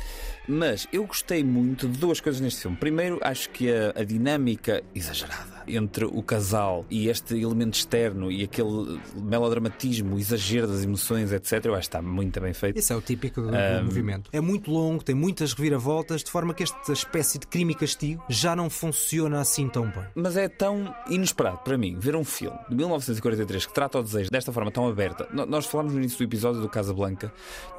[0.47, 2.77] Mas eu gostei muito de duas coisas neste filme.
[2.77, 8.43] Primeiro, acho que a, a dinâmica exagerada entre o casal e este elemento externo e
[8.45, 12.79] aquele melodramatismo, exagero das emoções, etc., eu acho que está muito bem feito.
[12.79, 13.85] Isso é o típico do, Ahm.
[13.85, 14.31] movimento.
[14.33, 18.23] É muito longo, tem muitas reviravoltas, de forma que esta espécie de crime e castigo
[18.29, 20.05] já não funciona assim tão bem.
[20.15, 24.31] Mas é tão inesperado para mim ver um filme de 1943 que trata o desejo
[24.31, 25.29] desta forma tão aberta.
[25.33, 27.33] Nós falámos no início do episódio do Casablanca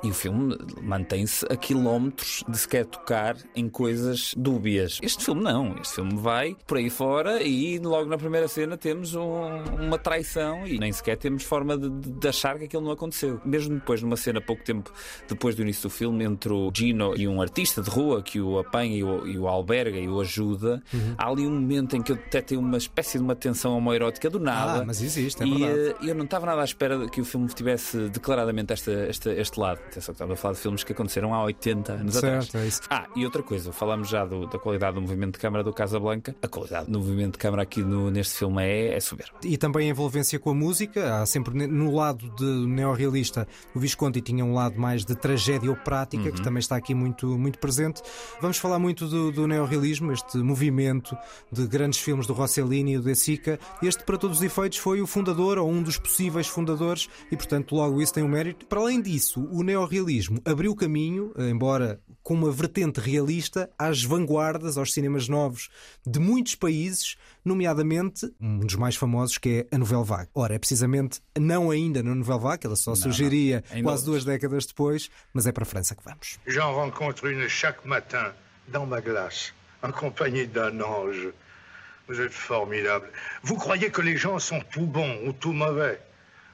[0.03, 4.99] e o filme mantém-se a quilómetros de sequer tocar em coisas dúbias.
[5.01, 5.75] Este filme não.
[5.81, 10.65] Este filme vai por aí fora e logo na primeira cena temos um- uma traição
[10.67, 13.39] e nem sequer temos forma de, de achar que aquilo não aconteceu.
[13.45, 14.91] Mesmo depois, numa cena pouco tempo
[15.27, 18.59] depois do início do filme, entre o Gino e um artista de rua que o
[18.59, 20.81] apanha e o, e o alberga e o ajuda,
[21.17, 24.39] há ali um momento em que eu tenho uma espécie de uma tensão homoerótica do
[24.39, 24.81] nada.
[24.81, 25.95] Ah, mas existe, é e verdade.
[26.05, 29.31] eh, eu não estava nada à espera de que o filme tivesse declaradamente esta, esta-
[29.33, 29.79] este lado.
[29.79, 32.45] Atenção, que estamos a falar de filmes que aconteceram há 80 anos atrás.
[32.45, 32.81] Certo, é isso.
[32.89, 36.35] Ah, e outra coisa, falamos já do- da qualidade do movimento de câmara do Casablanca.
[36.41, 39.33] A qualidade do movimento de câmara aqui no- neste filme é, é soberba.
[39.43, 41.21] E também a envolvência com a música.
[41.21, 46.31] Há sempre no lado de neorrealista, o Visconti tinha um lado mais de tragédia operática,
[46.31, 48.01] que também está aqui muito, muito presente.
[48.41, 51.17] Vamos falar muito do, do neorrealismo, este movimento
[51.51, 53.59] de grandes filmes do Rossellini e do De Sica.
[53.81, 57.75] Este, para todos os efeitos, foi o fundador ou um dos possíveis fundadores, e portanto,
[57.75, 58.65] logo isso tem um mérito.
[58.67, 64.93] Para além disso, o neorrealismo abriu caminho, embora com uma vertente realista, às vanguardas, aos
[64.93, 65.69] cinemas novos
[66.05, 67.15] de muitos países,
[67.45, 70.29] nomeadamente um dos mais famosos que é a Nouvelle Vague.
[70.33, 74.65] Ora, é precisamente não ainda na Nouvelle Vague, ela só surgiria Em quase duas décadas
[74.65, 76.39] depois, mas é para a França que vamos.
[76.47, 78.33] J'en rencontre une chaque matin
[78.67, 79.53] dans ma glace,
[79.83, 81.29] en compagnie d'un ange.
[82.07, 83.07] Vous êtes formidable.
[83.43, 85.99] Vous croyez que les gens sont tout bons ou tout mauvais.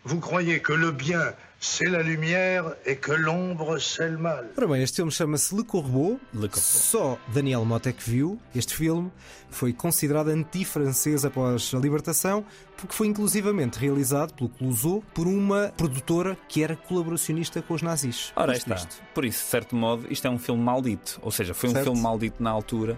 [0.03, 4.49] Vous croyez que le bien, c'est la lumière et que l'ombre, c'est le mal.
[4.57, 6.19] Ora bem, este filme chama-se Le Corbeau.
[6.33, 6.59] Le Corbeau.
[6.59, 8.39] Só Daniel Motte é que viu.
[8.55, 9.11] Este filme
[9.51, 12.43] foi considerado anti-francês após a libertação,
[12.77, 18.31] porque foi inclusivamente realizado pelo Clouseau por uma produtora que era colaboracionista com os nazis.
[18.35, 18.75] Ora, Isto está.
[18.75, 19.01] nisto.
[19.13, 21.19] Por isso, de certo modo, isto é um filme maldito.
[21.21, 21.83] Ou seja, foi um Certo.
[21.85, 22.97] filme maldito na altura.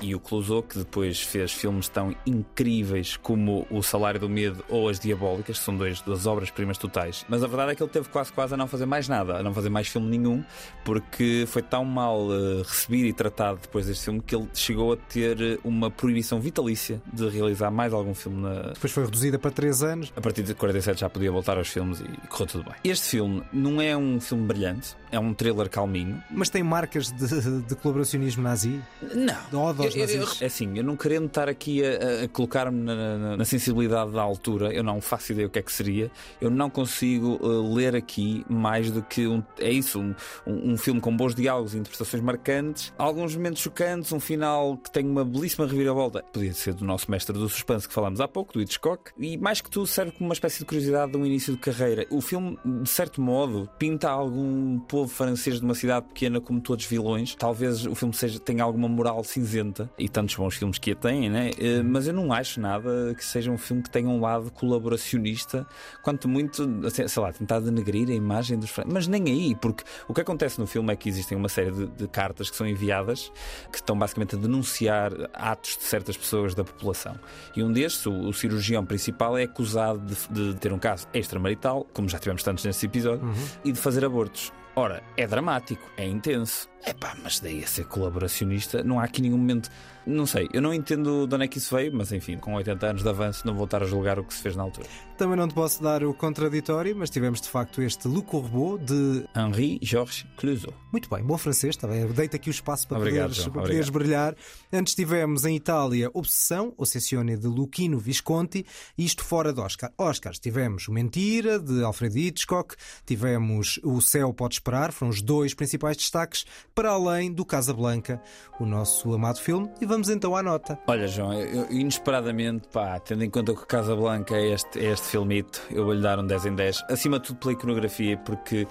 [0.00, 4.88] E o Clouseau, que depois fez filmes tão incríveis como O Salário do Medo ou
[4.88, 7.24] As Diabólicas, que são dois das obras-primas totais.
[7.28, 9.42] Mas a verdade é que ele teve quase quase a não fazer mais nada, a
[9.42, 10.44] não fazer mais filme nenhum,
[10.84, 14.96] porque foi tão mal eh, recebido e tratado depois deste filme que ele chegou a
[14.96, 19.82] ter uma proibição vitalícia de realizar mais algum filme na, Depois foi reduzida para três
[19.82, 20.12] anos.
[20.16, 22.74] a partir de 47 já podia voltar aos filmes e correu tudo bem.
[22.84, 26.22] Este filme não é um filme brilhante, é um thriller calminho.
[26.30, 28.80] Mas tem marcas de, de colaboracionismo nazi?
[29.14, 29.72] Não.
[29.74, 30.42] De Eu- eu- nazis?
[30.42, 34.22] é assim, eu não querendo estar aqui a, a colocar-me na, na- na sensibilidade da
[34.22, 36.10] altura, eu não faço ideia o que é que seria.
[36.40, 40.14] Eu não consigo uh, ler aqui mais do que um, é isso, um-
[40.46, 45.06] um filme com bons diálogos e interpretações marcantes, alguns momentos chocantes, um final que tem
[45.06, 46.24] uma belíssima reviravolta.
[46.32, 49.60] Podia ser do nosso mestre do suspense que falámos há pouco, do Hitchcock, e mais
[49.60, 52.06] que tudo serve como uma espécie de curiosidade de um início de carreira.
[52.10, 56.84] O filme, de certo modo, pinta algum povo francês de uma cidade pequena como todos
[56.86, 57.34] vilões.
[57.34, 61.28] Talvez o filme seja, tenha alguma moral cinzenta e tantos bons filmes que a têm,
[61.28, 61.50] né?
[61.58, 65.66] Eh, mas eu não acho nada que seja um filme que tenha um lado colaboracionista,
[66.02, 68.92] quanto muito, assim, sei lá, tentar denegrir a imagem dos franceses.
[68.92, 71.86] Mas nem aí, porque o que acontece no filme é que existem uma série de,
[71.86, 73.30] de cartas que são enviadas
[73.70, 77.18] que estão basicamente a denunciar atos de certas pessoas da população.
[77.54, 81.86] E um destes, o, o cirurgião principal, é acusado de, de ter um caso extramarital,
[81.92, 83.28] como já tivemos tantos neste episódio,
[83.64, 84.52] e de fazer abortos.
[84.78, 86.68] Ora, é dramático, é intenso.
[86.86, 89.68] Epá, mas daí a ser colaboracionista, não há aqui nenhum momento.
[90.06, 92.86] Não sei, eu não entendo de onde é que isso veio, mas enfim, com 80
[92.86, 94.86] anos de avanço, não vou estar a julgar o que se fez na altura.
[95.18, 99.26] Também não te posso dar o contraditório, mas tivemos de facto este Le Corbeau de
[99.34, 100.72] Henri Georges Clouseau.
[100.92, 102.06] Muito bem, bom francês, está bem.
[102.06, 104.36] Deita aqui o espaço para Obrigado, poderes, para poderes brilhar.
[104.72, 108.64] Antes tivemos em Itália Obsessão, Ossessione de Luchino Visconti,
[108.96, 109.90] isto fora de Oscar.
[109.98, 115.52] Oscars, tivemos o Mentira, de Alfred Hitchcock, tivemos O Céu Pode Esperar, foram os dois
[115.52, 116.44] principais destaques,
[116.76, 118.20] para além do Casablanca,
[118.60, 119.70] o nosso amado filme.
[119.80, 120.78] E vamos então à nota.
[120.86, 125.06] Olha, João, eu, inesperadamente, pá, tendo em conta que o Casablanca é este, é este
[125.06, 126.84] filmito, eu vou-lhe dar um 10 em 10.
[126.90, 128.68] Acima de tudo pela iconografia, porque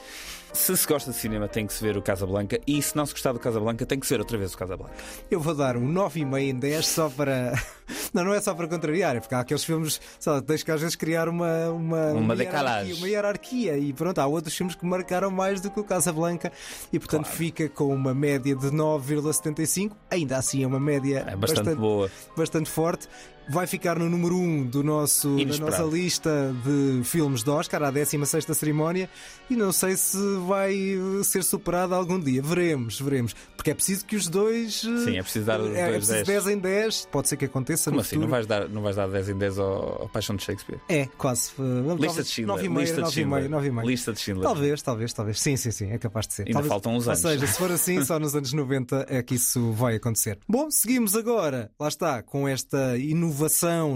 [0.55, 3.11] se se gosta de cinema tem que se ver o Casablanca e se não se
[3.13, 4.93] gostar do Casablanca tem que se ver outra vez o Casablanca.
[5.29, 7.53] Eu vou dar um 9,5 em 10 só para.
[8.11, 10.79] Não, não é só para contrariar, é porque há aqueles filmes, lá, tens que às
[10.81, 11.69] vezes criar uma.
[11.69, 12.95] Uma, Uma hierarquia.
[12.95, 16.51] Uma hierarquia e pronto, há outros filmes que marcaram mais do que o Casablanca
[16.91, 19.91] e portanto fica com uma média de 9,75.
[20.09, 22.09] Ainda assim é uma média É bastante boa.
[22.35, 23.07] bastante forte.
[23.47, 27.83] Vai ficar no número 1 um do nosso, da nossa lista de filmes de Oscar,
[27.83, 29.09] à 16 cerimónia,
[29.49, 30.75] e não sei se vai
[31.23, 32.41] ser superado algum dia.
[32.41, 33.35] Veremos, veremos.
[33.55, 34.83] Porque é preciso que os dois.
[34.83, 36.43] eh, Sim, é preciso dar os é, é dois preciso 10.
[36.45, 37.07] 10 em 10.
[37.11, 38.17] Pode ser que aconteça Como assim?
[38.17, 40.79] Não vais, dar, não vais dar 10 em 10 ao, ao Paixão de Shakespeare?
[40.89, 41.51] É, quase.
[41.59, 42.57] eh, Lista de Schindler.
[42.65, 43.49] 9,5, Lista de Schindler.
[43.49, 43.85] 9,5, 9,5.
[43.87, 44.43] Lista de Schindler.
[44.43, 45.39] Talvez, talvez, talvez.
[45.39, 46.41] Sim, sim, sim, é capaz de ser.
[46.43, 47.23] Ainda Talvez- faltam uns anos.
[47.23, 50.39] Ou seja, se for assim, só nos anos 90 é que isso vai acontecer.
[50.47, 53.34] Bom, seguimos agora, lá está, com esta inovação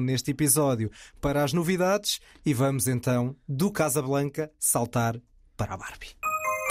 [0.02, 5.19] neste episódio para as novidades e vamos então do Casablanca saltar
[5.56, 6.15] para a Barbie.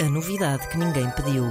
[0.00, 1.44] A novidade que ninguém pediu.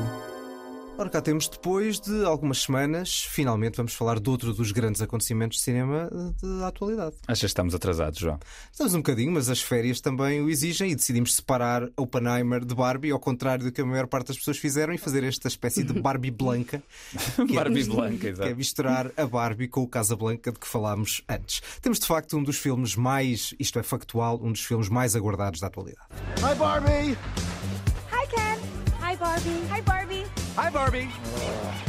[0.99, 5.59] Ora, cá temos, depois de algumas semanas, finalmente vamos falar de outro dos grandes acontecimentos
[5.59, 7.15] de cinema eh, da atualidade.
[7.27, 8.39] Achas que estamos atrasados, João?
[8.71, 13.11] Estamos um bocadinho, mas as férias também o exigem e decidimos separar Oppenheimer de Barbie,
[13.11, 15.93] ao contrário do que a maior parte das pessoas fizeram, e fazer esta espécie de
[16.01, 16.81] Barbie Blanca.
[17.37, 18.55] é- Barbie Blanca, Que é exato.
[18.55, 21.61] misturar a Barbie com o Casablanca de que falámos antes.
[21.79, 25.59] Temos de facto um dos filmes mais, isto é factual, um dos filmes mais aguardados
[25.59, 26.07] da atualidade.
[26.39, 27.15] Hi, Barbie.
[28.11, 28.57] Hi, Ken.
[28.99, 29.61] Hi, Barbie.
[29.71, 30.16] Hi, Barbie.
[30.57, 31.07] Hi, Barbie.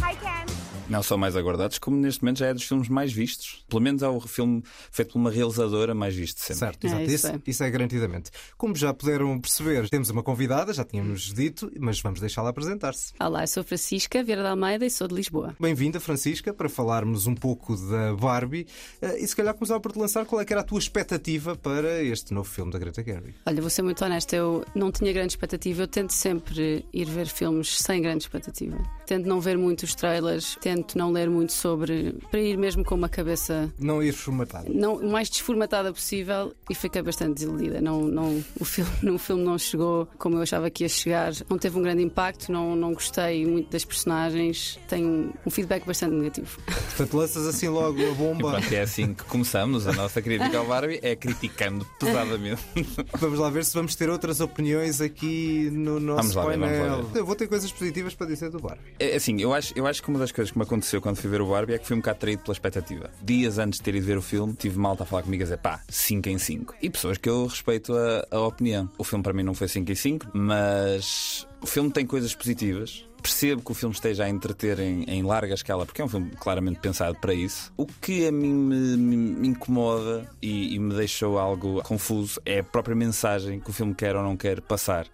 [0.02, 0.57] Hi, Ken.
[0.88, 3.64] Não só mais aguardados, como neste momento já é dos filmes mais vistos.
[3.68, 6.56] Pelo menos é o filme feito por uma realizadora mais visto sempre.
[6.56, 7.02] Certo, exato.
[7.02, 8.30] isso, isso é garantidamente.
[8.56, 13.12] Como já puderam perceber, temos uma convidada, já tínhamos dito, mas vamos deixá-la apresentar-se.
[13.20, 15.54] Olá, eu sou Francisca Vieira de Almeida e sou de Lisboa.
[15.60, 18.66] Bem-vinda, Francisca, para falarmos um pouco da Barbie
[19.00, 21.54] Eh, e se calhar começava por te lançar qual é que era a tua expectativa
[21.56, 23.34] para este novo filme da Greta Gerwig.
[23.46, 25.82] Olha, vou ser muito honesta, eu não tinha grande expectativa.
[25.82, 28.76] Eu tento sempre ir ver filmes sem grande expectativa.
[29.06, 32.14] Tento não ver muitos trailers, tento não ler muito sobre.
[32.30, 34.72] para ir mesmo com uma cabeça Não ir formatado.
[34.72, 37.80] não, o mais desformatada possível e fiquei bastante desiludida.
[37.80, 41.58] Não, não, o, filme, o filme não chegou como eu achava que ia chegar, não
[41.58, 46.58] teve um grande impacto, não, não gostei muito das personagens, tenho um feedback bastante negativo.
[46.64, 48.50] Portanto, lanças assim logo a bomba.
[48.52, 52.62] pronto, é assim que começamos a nossa crítica ao Barbie, é criticando pesadamente.
[53.18, 56.68] Vamos lá ver se vamos ter outras opiniões aqui no nosso Vamos lá ver, painel.
[56.88, 57.18] vamos lá ver.
[57.20, 58.80] Eu vou ter coisas positivas para dizer do Barbie.
[58.98, 61.28] É, assim, eu acho, eu acho que uma das coisas que me aconteceu quando fui
[61.30, 63.10] ver o Barbie é que fui um bocado traído pela expectativa.
[63.22, 65.58] Dias antes de ter ido ver o filme, tive malta a falar comigo a dizer
[65.58, 66.74] pá, 5 em 5.
[66.80, 68.88] E pessoas que eu respeito a, a opinião.
[68.98, 73.04] O filme para mim não foi 5 em 5, mas o filme tem coisas positivas.
[73.20, 76.30] Percebo que o filme esteja a entreter em, em larga escala, porque é um filme
[76.38, 77.72] claramente pensado para isso.
[77.76, 82.60] O que a mim me, me- me incomoda e, e me deixou algo confuso é
[82.60, 85.06] a própria mensagem que o filme quer ou não quer passar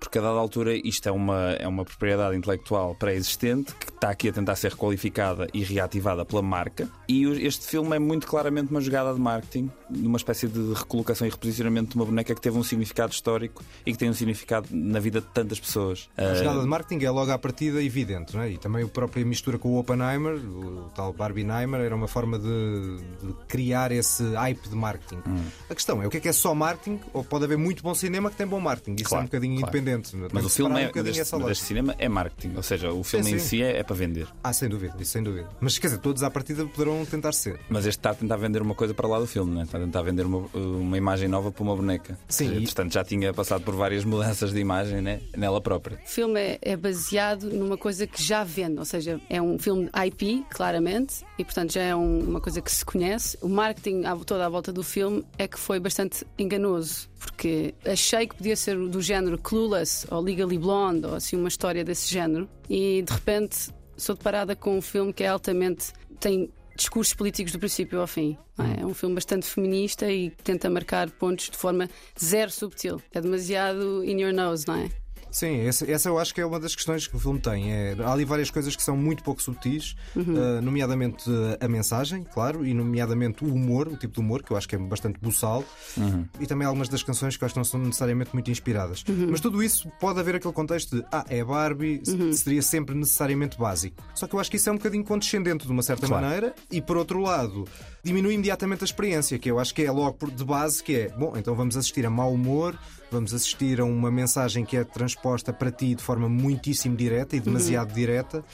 [0.00, 4.30] porque a dada altura isto é uma, é uma propriedade intelectual pré-existente que está aqui
[4.30, 6.88] a tentar ser requalificada e reativada pela marca.
[7.06, 11.30] E este filme é muito claramente uma jogada de marketing, numa espécie de recolocação e
[11.30, 14.98] reposicionamento de uma boneca que teve um significado histórico e que tem um significado na
[14.98, 16.08] vida de tantas pessoas.
[16.16, 18.50] A Ah, jogada de marketing é logo à partida evidente, não é?
[18.52, 22.96] E também a própria mistura com o Oppenheimer, o tal Barbieheimer, era uma forma de,
[23.22, 25.20] de criar esse hype de marketing.
[25.28, 25.42] Hum.
[25.68, 27.94] A questão é o que é que é só marketing ou pode haver muito bom
[27.94, 28.94] cinema que tem bom marketing?
[28.94, 29.76] Isso é Claro, um bocadinho claro.
[29.76, 29.89] independente.
[29.98, 33.02] Tem Mas o filme é, um deste, essa deste cinema é marketing, ou seja, o
[33.02, 33.46] filme Sim, em sim.
[33.46, 34.28] si é, é para vender.
[34.42, 35.48] Ah, sem dúvida, isso sem dúvida.
[35.60, 37.58] Mas quer dizer, todos à partida poderão tentar ser.
[37.68, 39.62] Mas este está a tentar vender uma coisa para lá do filme, né?
[39.64, 42.18] está a tentar vender uma, uma imagem nova para uma boneca.
[42.28, 45.20] Sim, e- Portanto, já tinha passado por várias mudanças de imagem né?
[45.36, 45.98] nela própria.
[46.04, 49.90] O filme é, é baseado numa coisa que já vende, ou seja, é um filme
[50.06, 53.36] IP, claramente, e portanto já é um- uma coisa que se conhece.
[53.40, 58.34] O marketing toda à volta do filme é que foi bastante enganoso, porque achei que
[58.34, 63.02] podia ser do género Clueless ou Legally Blonde ou assim uma história desse género, e
[63.02, 65.92] de repente sou deparada com um filme que é altamente.
[66.18, 68.38] tem discursos políticos do princípio ao fim.
[68.58, 68.80] é?
[68.80, 73.02] É um filme bastante feminista e tenta marcar pontos de forma zero subtil.
[73.12, 74.88] É demasiado in your nose, não é?
[75.30, 77.72] Sim, essa, essa eu acho que é uma das questões que o filme tem.
[77.72, 80.34] É, há ali várias coisas que são muito pouco subtis, Uhum.
[80.34, 84.50] uh, nomeadamente uh, a mensagem, claro, e nomeadamente o humor, o tipo de humor, que
[84.52, 85.64] eu acho que é bastante buçal,
[85.96, 86.24] Uhum.
[86.40, 89.04] e também algumas das canções que eu acho que não são necessariamente muito inspiradas.
[89.08, 89.28] Uhum.
[89.30, 92.32] Mas tudo isso pode haver aquele contexto de ah, é Barbie, Uhum.
[92.32, 94.02] seria sempre necessariamente básico.
[94.14, 96.24] Só que eu acho que isso é um bocadinho condescendente de uma certa Claro.
[96.24, 97.66] maneira, e por outro lado,
[98.02, 101.08] diminui imediatamente a experiência, que eu acho que é logo por- de base, que é
[101.10, 102.76] bom, então vamos assistir a mau humor.
[103.10, 107.40] Vamos assistir a uma mensagem que é transposta para ti de forma muitíssimo direta e
[107.40, 107.94] demasiado Uhum.
[107.94, 108.44] direta,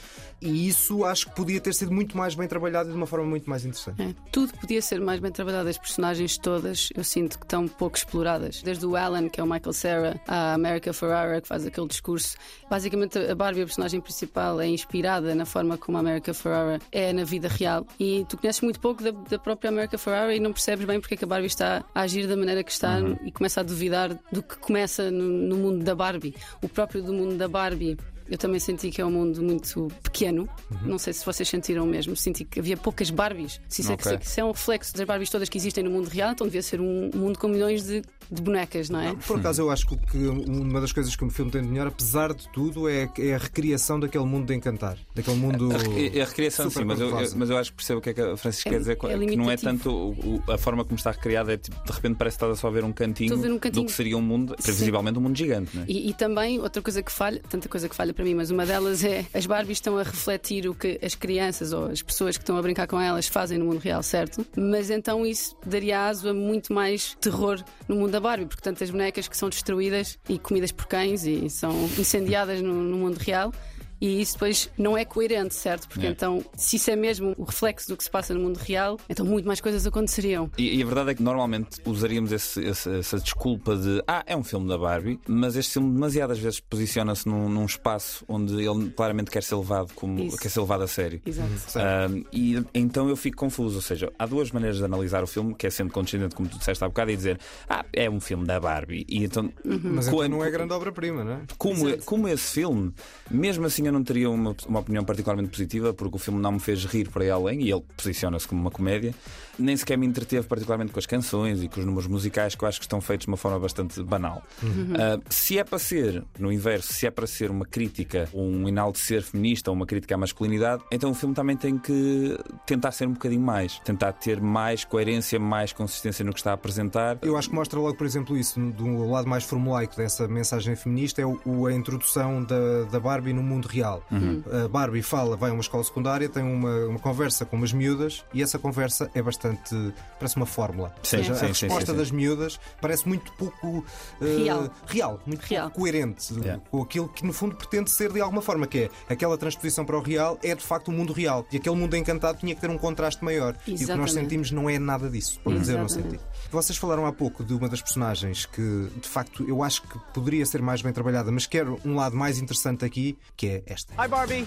[0.40, 3.26] e isso acho que podia ter sido muito mais bem trabalhado e de uma forma
[3.26, 4.00] muito mais interessante.
[4.02, 5.68] É, tudo podia ser mais bem trabalhado.
[5.68, 8.62] As personagens todas eu sinto que estão pouco exploradas.
[8.62, 12.36] Desde o Alan, que é o Michael Cera, a America Ferrara, que faz aquele discurso.
[12.68, 17.12] Basicamente, a Barbie, a personagem principal, é inspirada na forma como a America Ferrara é
[17.12, 17.86] na vida real.
[17.98, 21.14] E tu conheces muito pouco da, da própria America Ferrara e não percebes bem porque
[21.14, 23.16] é que a Barbie está a agir da maneira que está Uhum.
[23.24, 26.34] e começa a duvidar do que começa no, no mundo da Barbie.
[26.62, 27.99] O próprio do mundo da Barbie.
[28.29, 30.49] Eu também senti que é um mundo muito pequeno.
[30.83, 32.16] Não sei se vocês sentiram mesmo.
[32.16, 33.61] Senti que havia poucas Barbies.
[33.68, 34.12] Se isso, Ok.
[34.12, 36.47] é, que- se é um reflexo das Barbies todas que existem no mundo real, então
[36.47, 39.14] devia ser um mundo com milhões de, de bonecas, não é?
[39.14, 42.35] Por acaso, eu acho que uma das coisas que o filme tem de melhor, apesar
[42.35, 44.99] de tudo, é, é a recriação daquele mundo de encantar.
[45.14, 45.68] Daquele mundo.
[45.74, 48.11] A, re- a recriação, sim, mas eu, eu- mas eu acho que percebo o que
[48.11, 50.59] é que a Francisca É- quer dizer, é que não é tanto o- o- a
[50.59, 52.93] forma como está recriada, é tipo, de repente parece que estás a só ver um
[52.93, 53.85] cantinho, ver um cantinho.
[53.85, 55.87] do que seria um mundo, previsivelmente um mundo gigante, não é?
[55.89, 58.64] E, e também, outra coisa que falha, tanta coisa que falha para mim, mas uma
[58.64, 62.42] delas é as Barbies estão a refletir o que as crianças ou as pessoas que
[62.42, 64.44] estão a brincar com elas fazem no mundo real, certo?
[64.56, 68.90] Mas então isso daria aso a muito mais terror no mundo da Barbie, porque tantas
[68.90, 73.52] bonecas que são destruídas e comidas por cães e são incendiadas no, no mundo real.
[74.01, 75.88] E isso depois não é coerente, certo?
[75.88, 76.11] Porque É.
[76.11, 79.24] então, se isso é mesmo o reflexo do que se passa no mundo real, então
[79.24, 80.51] muito mais coisas aconteceriam.
[80.59, 84.36] E, e a verdade é que normalmente usaríamos esse- esse- essa desculpa de ah, é
[84.36, 88.90] um filme da Barbie, mas este filme demasiadas vezes posiciona-se num, num espaço onde ele
[88.90, 90.36] claramente quer ser levado como Isso.
[90.36, 91.20] quer ser levado a sério.
[91.24, 91.49] Exato.
[91.78, 93.76] Um, e então eu fico confuso.
[93.76, 96.59] Ou seja, há duas maneiras de analisar o filme, que é sendo condescendente, como tu
[96.59, 97.38] disseste há bocado, e dizer
[97.68, 99.07] ah, é um filme da Barbie.
[99.09, 101.40] E então, Mas co- então não é grande obra-prima, não é?
[101.57, 102.92] como, como esse filme,
[103.30, 106.61] mesmo assim eu não teria uma, uma opinião particularmente positiva, porque o filme não me
[106.61, 109.14] fez rir por aí além, e ele posiciona-se como uma comédia,
[109.59, 112.68] nem sequer me entreteve particularmente com as canções e com os números musicais, que eu
[112.68, 114.43] acho que estão feitos de uma forma bastante banal.
[114.62, 114.93] Uhum.
[114.99, 119.22] Ah, se é para ser, no inverso, se é para ser uma crítica, um enaltecer
[119.22, 123.12] feminista, ou uma crítica à masculinidade, então o filme também tem que tentar ser um
[123.12, 127.18] bocadinho mais, tentar ter mais coerência, mais consistência no que está a apresentar.
[127.22, 131.22] Eu acho que mostra logo, por exemplo, isso do lado mais formulaico dessa mensagem feminista
[131.22, 133.76] é o- o- a introdução da, da Barbie no mundo real.
[134.11, 134.43] Uhum.
[134.64, 138.24] A Barbie fala, vai a uma escola secundária, tem uma, uma conversa com umas miúdas
[138.33, 139.74] e essa conversa é bastante.
[140.18, 140.95] parece uma fórmula.
[141.03, 141.99] Sim, Ou seja, sim, a sim, resposta sim.
[141.99, 143.85] das miúdas parece muito pouco
[144.20, 144.70] eh, Real.
[144.87, 145.64] real, muito Real.
[145.70, 146.62] pouco coerente Yeah.
[146.70, 149.97] com aquilo que no fundo pretende ser de alguma forma, que é aquela transposição para
[149.97, 151.47] o real é de facto o mundo real.
[151.53, 153.55] E aquele mundo encantado tinha que ter um contraste maior.
[153.55, 154.12] E o que nós Exatamente.
[154.12, 155.39] sentimos não é nada disso.
[155.41, 156.18] Pelo menos eu não Exatamente.
[156.20, 156.24] senti.
[156.51, 160.45] Vocês falaram há pouco de uma das personagens que, de facto, eu acho que poderia
[160.47, 163.94] ser mais bem trabalhada, mas quero um lado mais interessante aqui, que é esta.
[163.98, 164.46] Hi, Barbie.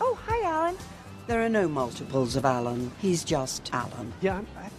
[0.00, 0.76] Oh, hi, Alan.
[1.26, 2.90] There are no multiples of Alan.
[3.02, 4.12] He's just Alan.
[4.22, 4.70] Yeah, I'm, I'm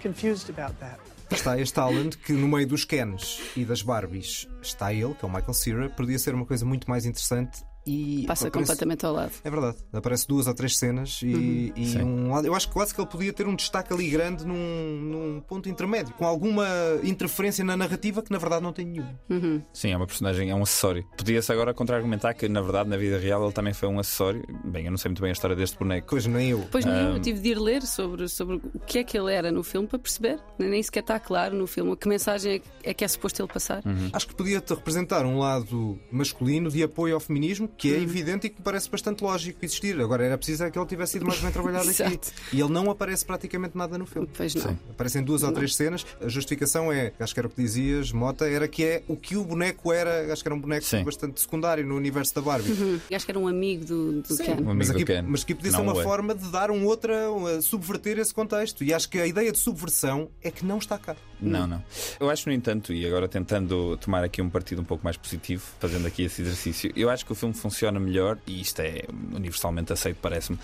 [0.00, 0.98] confused about that.
[1.28, 5.28] Está este Alan que, no meio dos Kens e das Barbies, está ele, que é
[5.28, 5.90] o Michael Cera.
[5.90, 7.64] Podia ser uma coisa muito mais interessante.
[7.86, 9.32] E Passa aparece- completamente ao lado.
[9.44, 11.82] É verdade, aparece duas ou três cenas e, Uhum.
[11.82, 12.46] e um lado.
[12.46, 15.68] Eu acho que quase que ele podia ter um destaque ali grande num, num ponto
[15.68, 16.66] intermédio, com alguma
[17.04, 19.18] interferência na narrativa que na verdade não tem nenhuma.
[19.30, 19.62] Uhum.
[19.72, 21.04] Sim, é uma personagem, é um acessório.
[21.16, 24.42] Podia-se agora contra-argumentar que, na verdade, na vida real ele também foi um acessório.
[24.64, 26.08] Bem, eu não sei muito bem a história deste boneco.
[26.10, 26.66] Pois nem eu.
[26.70, 29.32] Pois nem eu, eu tive de ir ler sobre, sobre o que é que ele
[29.32, 30.38] era no filme para perceber.
[30.58, 33.52] Nem sequer está claro no filme que mensagem é que é, que é suposto ele
[33.52, 33.82] passar.
[33.84, 34.10] Uhum.
[34.12, 38.46] Acho que podia te representar um lado masculino de apoio ao feminismo, que é evidente
[38.46, 40.00] e que me parece bastante lógico existir.
[40.00, 42.18] Agora era preciso é que ele tivesse sido mais bem trabalhado aqui.
[42.52, 44.28] E ele não aparece praticamente nada no filme.
[44.36, 44.62] Pois não.
[44.62, 44.78] Sim.
[44.90, 45.54] Aparecem duas ou Não.
[45.54, 46.06] três cenas.
[46.20, 49.36] A justificação é, acho que era o que dizias, Mota, era que é o que
[49.36, 51.04] o boneco era, acho que era um boneco Sim.
[51.04, 52.70] bastante secundário no universo da Barbie.
[52.70, 53.00] Uhum.
[53.12, 54.52] Acho que era um amigo do, do Ken.
[54.52, 55.22] Um amigo Mas do aqui, Ken.
[55.22, 56.04] mas aqui podia ser Não uma é.
[56.04, 58.82] forma de dar um outra, um, subverter esse contexto.
[58.84, 61.16] E acho que a ideia de subversão é que não está cá.
[61.40, 61.82] Não, não.
[62.18, 65.62] Eu acho, no entanto, e agora tentando tomar aqui um partido um pouco mais positivo,
[65.78, 69.02] fazendo aqui esse exercício, eu acho que o filme funciona melhor, e isto é
[69.34, 70.58] universalmente aceito, parece-me.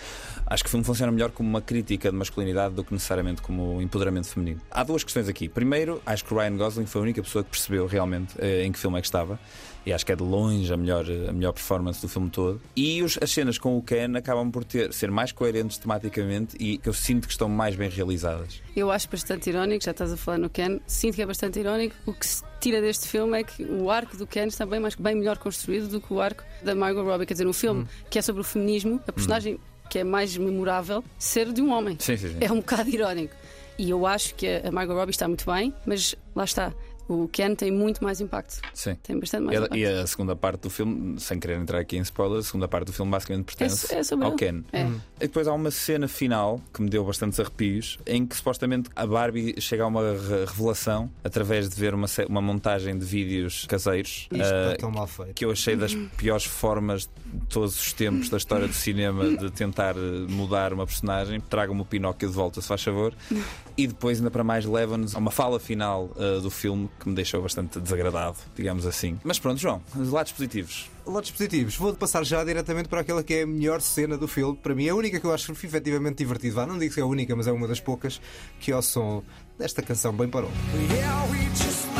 [0.47, 3.81] Acho que o filme funciona melhor como uma crítica de masculinidade do que necessariamente como
[3.83, 4.61] empoderamento feminino.
[4.71, 5.49] Há duas questões aqui.
[5.49, 8.73] Primeiro, acho que o Ryan Gosling foi a única pessoa que percebeu realmente eh, em
[8.73, 9.39] que filme é que estava.
[9.85, 12.61] E acho que é de longe a melhor, a melhor performance do filme todo.
[12.77, 16.79] E os- as cenas com o Ken acabam por ter, ser mais coerentes tematicamente e
[16.79, 18.63] que eu sinto que estão mais bem realizadas.
[18.77, 21.95] Eu acho bastante irónico, já estás a falar no Ken, sinto que é bastante irónico
[22.07, 24.95] o que se tira deste filme é que o arco do Ken está bem, mais,
[24.95, 27.27] bem melhor construído do que o arco da Margot Robbie.
[27.27, 29.59] Quer dizer, um filme que é sobre o feminismo, a personagem
[29.91, 31.97] que é mais memorável ser de um homem.
[31.99, 32.37] Sim, sim, sim.
[32.41, 33.35] É um bocado irónico.
[33.79, 36.73] E eu acho que a Margot Robbie está muito bem, mas lá está.
[37.09, 38.61] O Ken tem muito mais impacto.
[38.73, 38.95] Sim.
[39.03, 39.77] Tem bastante mais E a- impacto.
[39.79, 42.87] E a segunda parte do filme, sem querer entrar aqui em spoiler, a segunda parte
[42.87, 44.39] do filme basicamente pertence É- é sobre ao ele.
[44.39, 44.63] Ken.
[44.73, 44.83] É.
[45.21, 49.07] E depois há uma cena final que me deu bastantes arrepios, em que supostamente a
[49.07, 54.29] Barbie chega a uma re- revelação através de ver uma, uma montagem de vídeos caseiros.
[54.31, 55.35] Isto está ah, tão mal feito.
[55.35, 59.51] que eu achei das piores formas de todos os tempos da história do cinema de
[59.51, 61.41] tentar eh, mudar uma personagem.
[61.41, 63.13] Traga-me o Pinóquio de volta, se faz favor.
[63.77, 67.15] E depois, ainda para mais, leva-nos a uma fala final eh, do filme que me
[67.15, 69.19] deixou bastante desagradado, digamos assim.
[69.25, 70.91] Mas pronto, João, os lados positivos.
[71.07, 71.77] Lados positivos.
[71.77, 74.57] Vou passar já diretamente para aquela que é a melhor cena do filme.
[74.57, 76.55] Para mim, é a única que eu acho efetivamente divertida.
[76.55, 78.21] Vá, não digo que é a única, mas é uma das poucas
[78.61, 79.23] que ao som
[79.59, 80.51] desta canção bem parou.
[80.91, 81.92] Yeah,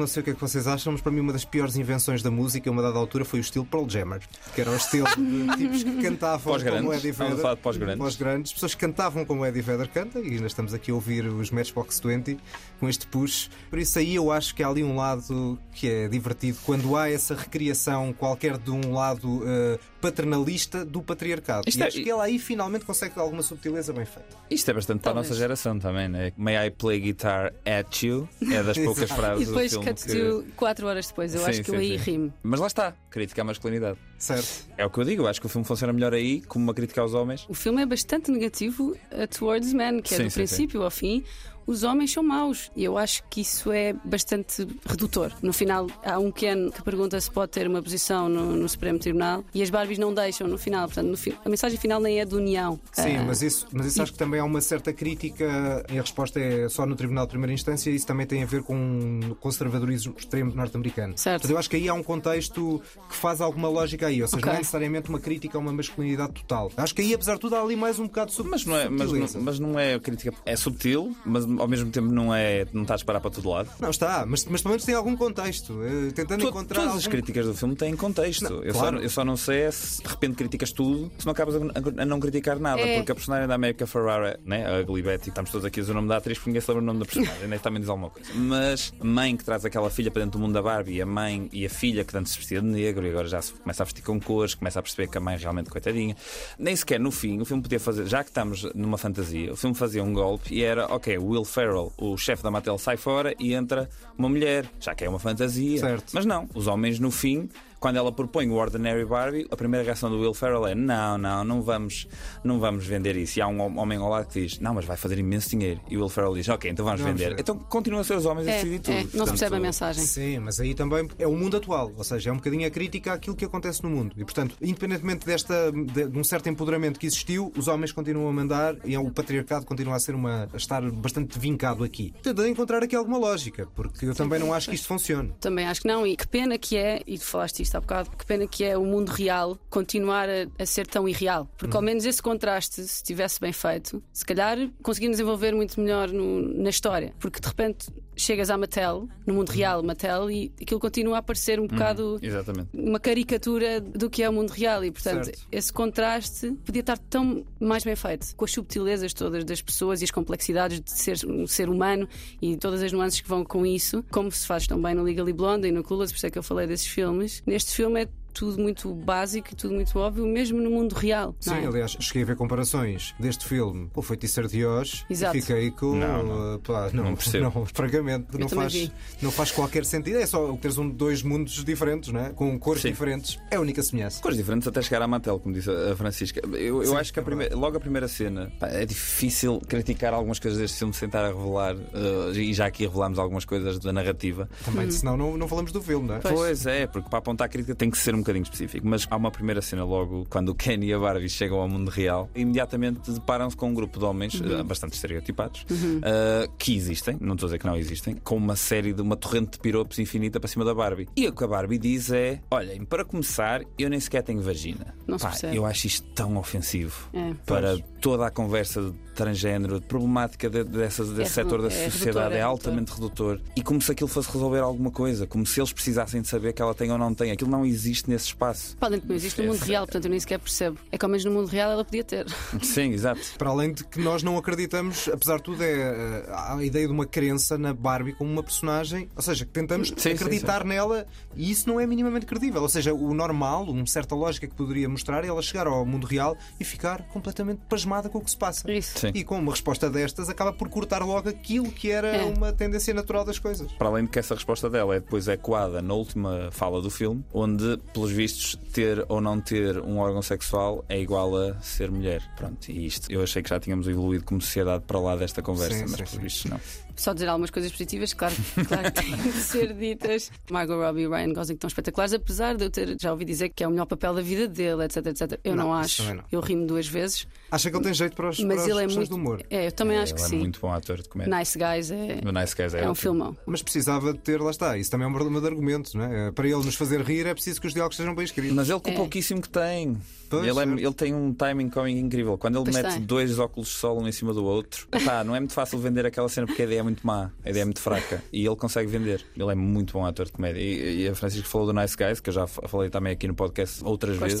[0.00, 2.22] Não sei o que é que vocês acham, mas para mim uma das piores invenções
[2.22, 4.20] da música, uma dada altura, foi o estilo Pearl Jammer,
[4.54, 7.36] que era o estilo de tipos que cantavam como Eddie Vedder.
[7.36, 7.98] falar de pós-grandes.
[7.98, 8.52] Pós-grandes.
[8.54, 12.00] Pessoas que cantavam como Eddie Vedder canta, e ainda estamos aqui a ouvir os Matchbox
[12.00, 12.38] 20
[12.78, 13.50] com este push.
[13.68, 17.10] Por isso aí eu acho que há ali um lado que é divertido quando há
[17.10, 21.68] essa recriação qualquer de um lado eh, paternalista do patriarcado.
[21.68, 24.28] Isto e é- acho que ele aí finalmente consegue alguma subtileza bem feita.
[24.50, 26.32] Isto é bastante para a nossa geração também, né?
[26.36, 28.28] May I play guitar at you?
[28.50, 30.14] É das poucas frases E depois do filme cut que...
[30.18, 31.34] to quatro horas depois.
[31.34, 32.32] Eu Sim, acho que sim, eu aí rimo.
[32.42, 33.98] Mas lá está, crítica à masculinidade.
[34.18, 34.66] Certo.
[34.76, 36.74] É o que eu digo, eu acho que o filme funciona melhor aí como uma
[36.74, 37.46] crítica aos homens.
[37.48, 40.90] O filme é bastante negativo a towards men, que é Sim, do sim, princípio ao
[40.90, 41.24] fim.
[41.70, 45.30] Os homens são maus e eu acho que isso é bastante redutor.
[45.40, 48.98] No final, há um Ken que pergunta se pode ter uma posição no, no Supremo
[48.98, 50.86] Tribunal e as Barbies não deixam no final.
[50.86, 52.80] Portanto, no fi- a mensagem final nem é de união.
[52.92, 56.00] Sim, Ah, mas isso, mas isso acho que também há uma certa crítica e a
[56.02, 59.20] resposta é só no Tribunal de Primeira Instância e isso também tem a ver com
[59.30, 61.16] o conservadorismo extremo norte-americano.
[61.16, 61.42] Certo.
[61.42, 64.38] Portanto, eu acho que aí há um contexto que faz alguma lógica aí, ou seja,
[64.38, 64.48] Ok.
[64.48, 66.72] não é necessariamente uma crítica a uma masculinidade total.
[66.76, 68.88] Acho que aí, apesar de tudo, há ali mais um bocado de Mas não é,
[68.88, 70.32] mas não, mas não é crítica.
[70.44, 72.66] É subtil, mas ao mesmo tempo não é.
[72.72, 73.70] Não está a disparar para todo lado.
[73.80, 75.80] Não está, mas, mas pelo menos tem algum contexto.
[75.82, 76.80] eh, tentando To- encontrar.
[76.80, 78.42] todas as algum- críticas do filme têm contexto.
[78.44, 78.96] Não, eu, claro.
[78.98, 82.02] só, eu só não sei é se de repente criticas tudo, se não acabas a,
[82.02, 82.80] a não criticar nada.
[82.80, 82.96] É.
[82.96, 85.92] Porque a personagem da América Ferrara, né, a Ugly Betty, estamos todos aqui a dizer
[85.92, 87.88] o nome da atriz porque ninguém se lembra o nome da personagem, nem também diz
[87.88, 88.30] alguma coisa.
[88.34, 91.48] Mas a mãe que traz aquela filha para dentro do mundo da Barbie, a mãe
[91.52, 93.84] e a filha que antes se vestia de negro e agora já se começa a
[93.84, 96.16] vestir com cores, começa a perceber que a mãe é realmente coitadinha.
[96.58, 99.74] Nem sequer no fim o filme podia fazer, já que estamos numa fantasia, o filme
[99.76, 103.34] fazia um golpe e era, ok, o Will Ferrell, o chefe da Mattel, sai fora
[103.38, 105.78] e entra uma mulher, já que é uma fantasia.
[105.78, 106.12] Certo.
[106.12, 107.48] Mas não, os homens no fim,
[107.80, 111.42] quando ela propõe o Ordinary Barbie, a primeira reação do Will Ferrell é: não, não,
[111.42, 112.06] não vamos,
[112.44, 113.38] não vamos vender isso.
[113.38, 115.80] E há um homem ao lado que diz: não, mas vai fazer imenso dinheiro.
[115.88, 117.40] E o Will Ferrell diz: ok, então vamos, Vamos vender.
[117.40, 118.92] Então continuam a ser os homens a É, decidir tudo.
[118.94, 120.04] é, não se Portanto, percebe a mensagem.
[120.04, 123.14] Sim, mas aí também é o mundo atual, ou seja, é um bocadinho a crítica
[123.14, 124.14] àquilo que acontece no mundo.
[124.16, 128.32] E, portanto, independentemente desta, de, de um certo empoderamento que existiu, os homens continuam a
[128.32, 132.12] mandar e o patriarcado continua a, ser uma, a estar bastante vincado aqui.
[132.22, 135.32] Tentando encontrar aqui alguma lógica, porque eu também não acho que isto funcione.
[135.40, 138.10] Também acho que não, e que pena que é, e tu falaste isto há bocado,
[138.10, 141.48] que pena que é o mundo real continuar a, a ser tão irreal.
[141.56, 146.08] Porque ao menos esse contraste, se estivesse bem feito, se calhar conseguimos desenvolver muito melhor
[146.10, 147.12] no- na história.
[147.18, 147.88] Porque de repente
[148.20, 152.68] chegas à Mattel, no mundo real, Mattel, e aquilo continua a parecer um bocado Exatamente.
[152.74, 155.46] uma caricatura do que é o mundo real e portanto Certo.
[155.50, 160.04] esse contraste podia estar tão mais bem feito com as subtilezas todas das pessoas e
[160.04, 162.08] as complexidades de ser um ser humano
[162.40, 165.32] e todas as nuances que vão com isso como se faz tão bem no Legally
[165.32, 168.08] Blonde e no Clueless por isso é que eu falei desses filmes neste filme é
[168.32, 171.66] tudo muito básico e tudo muito óbvio mesmo no mundo real não Sim, é?
[171.66, 175.36] aliás, cheguei a ver comparações deste filme com o Feiticeiro de Oz Exato.
[175.36, 175.94] e fiquei com.
[175.94, 176.54] Não, não.
[176.56, 177.44] uh, pá, não, Não percebo.
[177.44, 178.92] não, francamente, não faz, vi.
[179.22, 180.18] não faz qualquer sentido.
[180.18, 182.30] É só teres um, dois mundos diferentes, não é?
[182.30, 182.88] com cores Sim.
[182.90, 183.38] diferentes.
[183.50, 184.20] É a única semelhança.
[184.22, 186.40] Cores diferentes até chegar à Mattel, como disse a Francisca.
[186.46, 189.60] Eu, eu Sim, acho que a é primeira- logo a primeira cena pá, é difícil
[189.68, 193.44] criticar algumas coisas deste filme sem estar a revelar, eh, e já aqui revelámos algumas
[193.44, 194.48] coisas da narrativa.
[194.64, 196.18] Também, senão não, não falamos do filme, não é?
[196.20, 198.86] Pois é, porque para apontar a crítica tem que ser um bocadinho específico.
[198.86, 201.88] Mas há uma primeira cena logo, quando o Ken e a Barbie chegam ao mundo
[201.90, 205.64] real, imediatamente deparam-se com um grupo de homens eh, bastante estereotipados
[206.02, 209.16] eh, que existem, não estou a dizer que não existem, com uma série de uma
[209.16, 211.08] torrente de piropos infinita para cima da Barbie.
[211.16, 214.94] E o que a Barbie diz é: olhem, para começar, eu nem sequer tenho vagina.
[215.06, 215.56] Não Pá, percebe.
[215.56, 217.34] eu acho isto tão ofensivo É.
[217.46, 222.16] para toda a conversa de transgénero, problemática de, dessa, desse É setor da é sociedade
[222.18, 223.40] redutor, é é altamente redutor.
[223.54, 226.62] E como se aquilo fosse resolver alguma coisa, como se eles precisassem de saber que
[226.62, 227.30] ela tem ou não tem.
[227.30, 228.76] Aquilo não existe nesse espaço.
[228.78, 230.78] Podem que não existe no mundo real, portanto eu nem sequer percebo.
[230.92, 232.26] É que ao menos no mundo real ela podia ter.
[232.62, 233.20] Sim, exato.
[233.38, 236.92] Para além de que nós não acreditamos, apesar de tudo, é eh, a ideia de
[236.92, 241.06] uma crença na Barbie como uma personagem, ou seja, que tentamos Sim, acreditar sim, nela
[241.36, 242.62] e isso não é minimamente credível.
[242.62, 246.06] Ou seja, o normal, uma certa lógica que poderia mostrar é ela chegar ao mundo
[246.06, 248.70] real e ficar completamente pasmada com o que se passa.
[248.70, 248.98] Isso.
[248.98, 249.12] Sim.
[249.14, 252.24] E com uma resposta destas acaba por cortar logo aquilo que era É.
[252.24, 253.70] uma tendência natural das coisas.
[253.72, 257.24] Para além de que essa resposta dela é depois ecoada na última fala do filme,
[257.32, 262.22] onde, pelos vistos, ter ou não ter um órgão sexual é igual a ser mulher.
[262.34, 265.74] Pronto, e isto eu achei que já tínhamos evoluído como sociedade para lá desta conversa,
[265.74, 266.18] Sim, mas sim, pelos sim.
[266.20, 266.60] vistos não.
[266.96, 268.34] Só dizer algumas coisas positivas, claro,
[268.68, 270.30] claro que têm de ser ditas.
[270.50, 273.64] Margot Robbie e Ryan Gosling estão espetaculares, apesar de eu ter já ouvi dizer que
[273.64, 275.40] é o melhor papel da vida dele, etc, etc.
[275.44, 276.02] Eu não, Não, acho.
[276.14, 276.24] não.
[276.30, 277.26] Eu rimo duas vezes.
[277.50, 279.08] Acha que ele tem jeito para os, Mas para ele é muito.
[279.10, 279.42] do humor.
[279.50, 280.38] É, eu também acho que é sim.
[280.38, 281.36] muito bom ator de comédia.
[281.36, 283.36] Nice Guys é, O Nice Guys é, é um filmão.
[283.46, 284.76] Mas precisava de ter, lá está.
[284.78, 286.30] Isso também é um problema de argumento, não é?
[286.32, 288.54] Para ele nos fazer rir é preciso que os diálogos sejam bem escritos.
[288.54, 288.92] Mas ele com É.
[288.92, 289.96] o pouquíssimo que tem.
[290.28, 292.38] Pois, ele, é- ele tem um timing cómico incrível.
[292.38, 293.02] Quando ele Pois mete tem.
[293.02, 296.06] dois óculos de sol um em cima do outro, pá, não é muito fácil vender
[296.06, 298.22] aquela cena porque a ideia é muito má, a ideia é muito fraca.
[298.32, 299.24] E ele consegue vender.
[299.36, 300.60] Ele é muito bom ator de comédia.
[300.60, 303.26] E, e a Francisca falou do Nice Guys, que eu já fa- falei também aqui
[303.28, 304.24] no podcast outras Gosto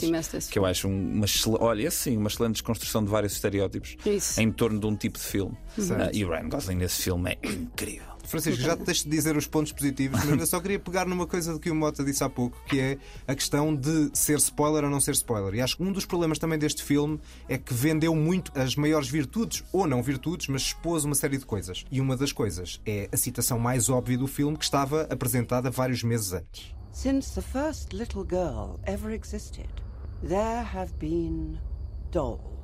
[0.50, 4.40] Que eu acho um- uma excelente, olha, sim, uma excelente desconstrução de vários estereótipos Isso.
[4.40, 5.56] em torno de um tipo de filme.
[5.82, 6.02] Certo.
[6.02, 8.10] Ah, e o Ryan Gosling nesse filme é incrível.
[8.30, 11.26] Francisco, já te deixo de dizer os pontos positivos, mas eu só queria pegar numa
[11.26, 14.84] coisa do que o Mota disse há pouco, que é a questão de ser spoiler
[14.84, 15.54] ou não ser spoiler.
[15.54, 19.08] E acho que um dos problemas também deste filme é que vendeu muito as maiores
[19.08, 21.84] virtudes, ou não virtudes, mas expôs uma série de coisas.
[21.90, 26.04] E uma das coisas é a citação mais óbvia do filme que estava apresentada vários
[26.04, 26.72] meses antes.
[26.92, 29.70] Since the first little girl ever existed,
[30.22, 31.58] there have been
[32.12, 32.59] dolls.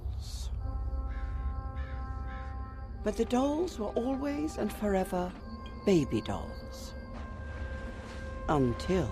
[3.06, 5.30] But the dolls were always and forever
[5.86, 6.92] baby dolls.
[8.48, 9.08] Until.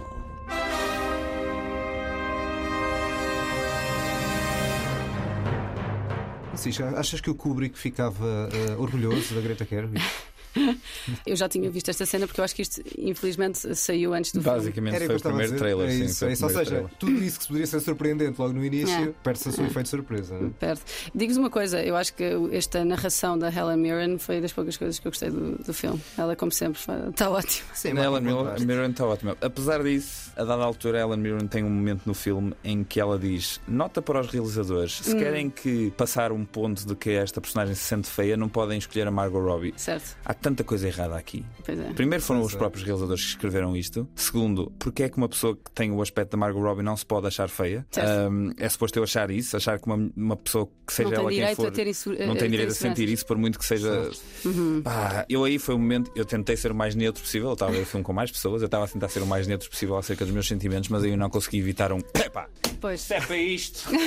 [6.49, 10.03] Francisco, achas que o Kubrick ficava eh, orgulhoso da Greta Gerwig?
[11.27, 14.41] Eu já tinha visto esta cena porque eu acho que isto, infelizmente, saiu antes do
[14.43, 14.57] filme.
[14.59, 16.05] Basicamente Era foi o o primeiro trailer, É sim.
[16.05, 16.45] isso, foi é o isso.
[16.45, 16.91] Ou seja, trailer.
[16.99, 19.13] tudo isso que poderia ser surpreendente logo no início, É.
[19.23, 20.39] perde-se a seu efeito de surpresa.
[20.39, 20.51] não é?
[20.59, 20.83] Perto.
[21.15, 24.99] Digo-vos uma coisa, eu acho que esta narração da Helen Mirren foi das poucas coisas
[24.99, 26.01] que eu gostei do, do filme.
[26.17, 26.81] Ela, como sempre,
[27.11, 27.69] está ótima.
[27.75, 29.37] Sim, A Ellen mas- Mirren, está ótima.
[29.41, 33.01] Apesar disso, a dada altura, a Ellen Mirren tem um momento no filme em que
[33.01, 35.19] ela diz: Nota para os realizadores, se Hum.
[35.19, 39.07] querem que passar um ponto de que esta personagem se sente feia, não podem escolher
[39.07, 39.75] a Margot Robbie.
[39.77, 40.17] Certo.
[40.25, 41.43] Há tanta coisa errada aqui.
[41.65, 41.93] Pois é.
[41.95, 42.59] Primeiro foram Pois os é.
[42.59, 44.07] próprios realizadores que escreveram isto.
[44.15, 47.07] Segundo, porque é que uma pessoa que tem o aspecto da Margot Robbie não se
[47.07, 47.87] pode achar feia?
[48.31, 51.21] Um, é suposto eu achar isso, achar que uma, uma pessoa que seja Não tem
[51.23, 53.59] ela quem direito for a ter insu- não tem direito a sentir isso, por muito
[53.59, 54.11] que seja.
[54.45, 54.83] Uhum.
[54.83, 57.49] Pá, eu aí foi o momento, eu tentei ser o mais neutro possível.
[57.49, 59.27] Eu estava a ver o filme com mais pessoas, eu estava a tentar ser o
[59.27, 62.01] mais neutro possível acerca dos meus sentimentos, mas aí eu não consegui evitar um.
[62.15, 62.49] Epá,
[62.81, 63.11] Pois.
[63.11, 63.89] é para isto!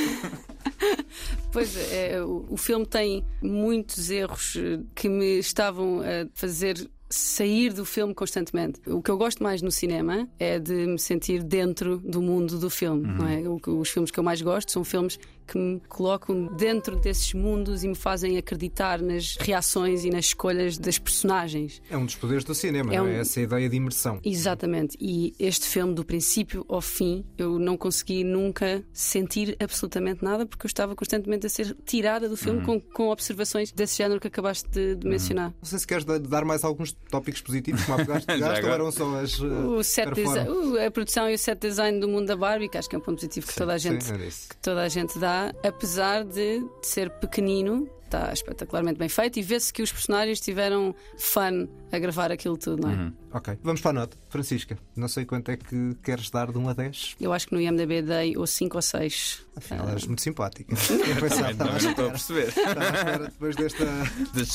[1.51, 4.55] Pois é, o, o filme tem muitos erros
[4.93, 8.81] que me estavam a fazer sair do filme constantemente.
[8.85, 12.69] O que eu gosto mais no cinema é de me sentir dentro do mundo do
[12.69, 13.07] filme.
[13.07, 13.47] Não é?
[13.47, 15.17] O que- os filmes que eu mais gosto são filmes
[15.47, 20.77] que me colocam dentro desses mundos e me fazem acreditar nas reações e nas escolhas
[20.77, 21.81] das personagens.
[21.89, 23.19] É um dos poderes do cinema, É não um- é?
[23.19, 24.19] Essa ideia de imersão.
[24.23, 24.97] Exatamente.
[24.99, 30.65] E este filme, do princípio ao fim, eu não consegui nunca sentir absolutamente nada porque
[30.65, 32.65] eu estava constantemente a ser tirada do filme Uhum.
[32.65, 35.49] com, com observações desse género que acabaste de, de mencionar.
[35.61, 38.53] Não sei se queres da- dar mais alguns tópicos positivos, como há bocado Já pegaste,
[38.53, 38.73] ou agora.
[38.73, 39.39] eram só as.
[39.39, 39.45] uh,
[39.77, 40.43] O set para fora?
[40.45, 42.99] design, a produção e o set design do mundo da Barbie, que acho que é
[42.99, 44.49] um ponto positivo que toda a gente Sim, isso.
[44.49, 49.71] que toda a gente dá, apesar de ser pequenino, está espetacularmente bem feito e vê-se
[49.71, 52.95] que os personagens tiveram fun a gravar aquilo tudo, não é?
[52.95, 53.13] Uhum.
[53.37, 54.17] Ok, vamos para a nota.
[54.29, 57.15] Francisca, não sei quanto é que queres dar de 1 a 10.
[57.21, 59.45] Eu acho que no IMDB dei ou 5 ou 6.
[59.55, 60.75] Afinal, eras muito simpática.
[61.07, 62.47] Eu pensava, à não estou a perceber.
[62.49, 63.85] Estava à espera depois desta.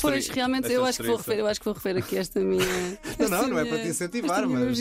[0.01, 2.64] Pois, realmente, eu acho, que vou refer, eu acho que vou refer aqui esta minha.
[2.64, 4.78] Não, esta não, não é minha- para te incentivar, mas,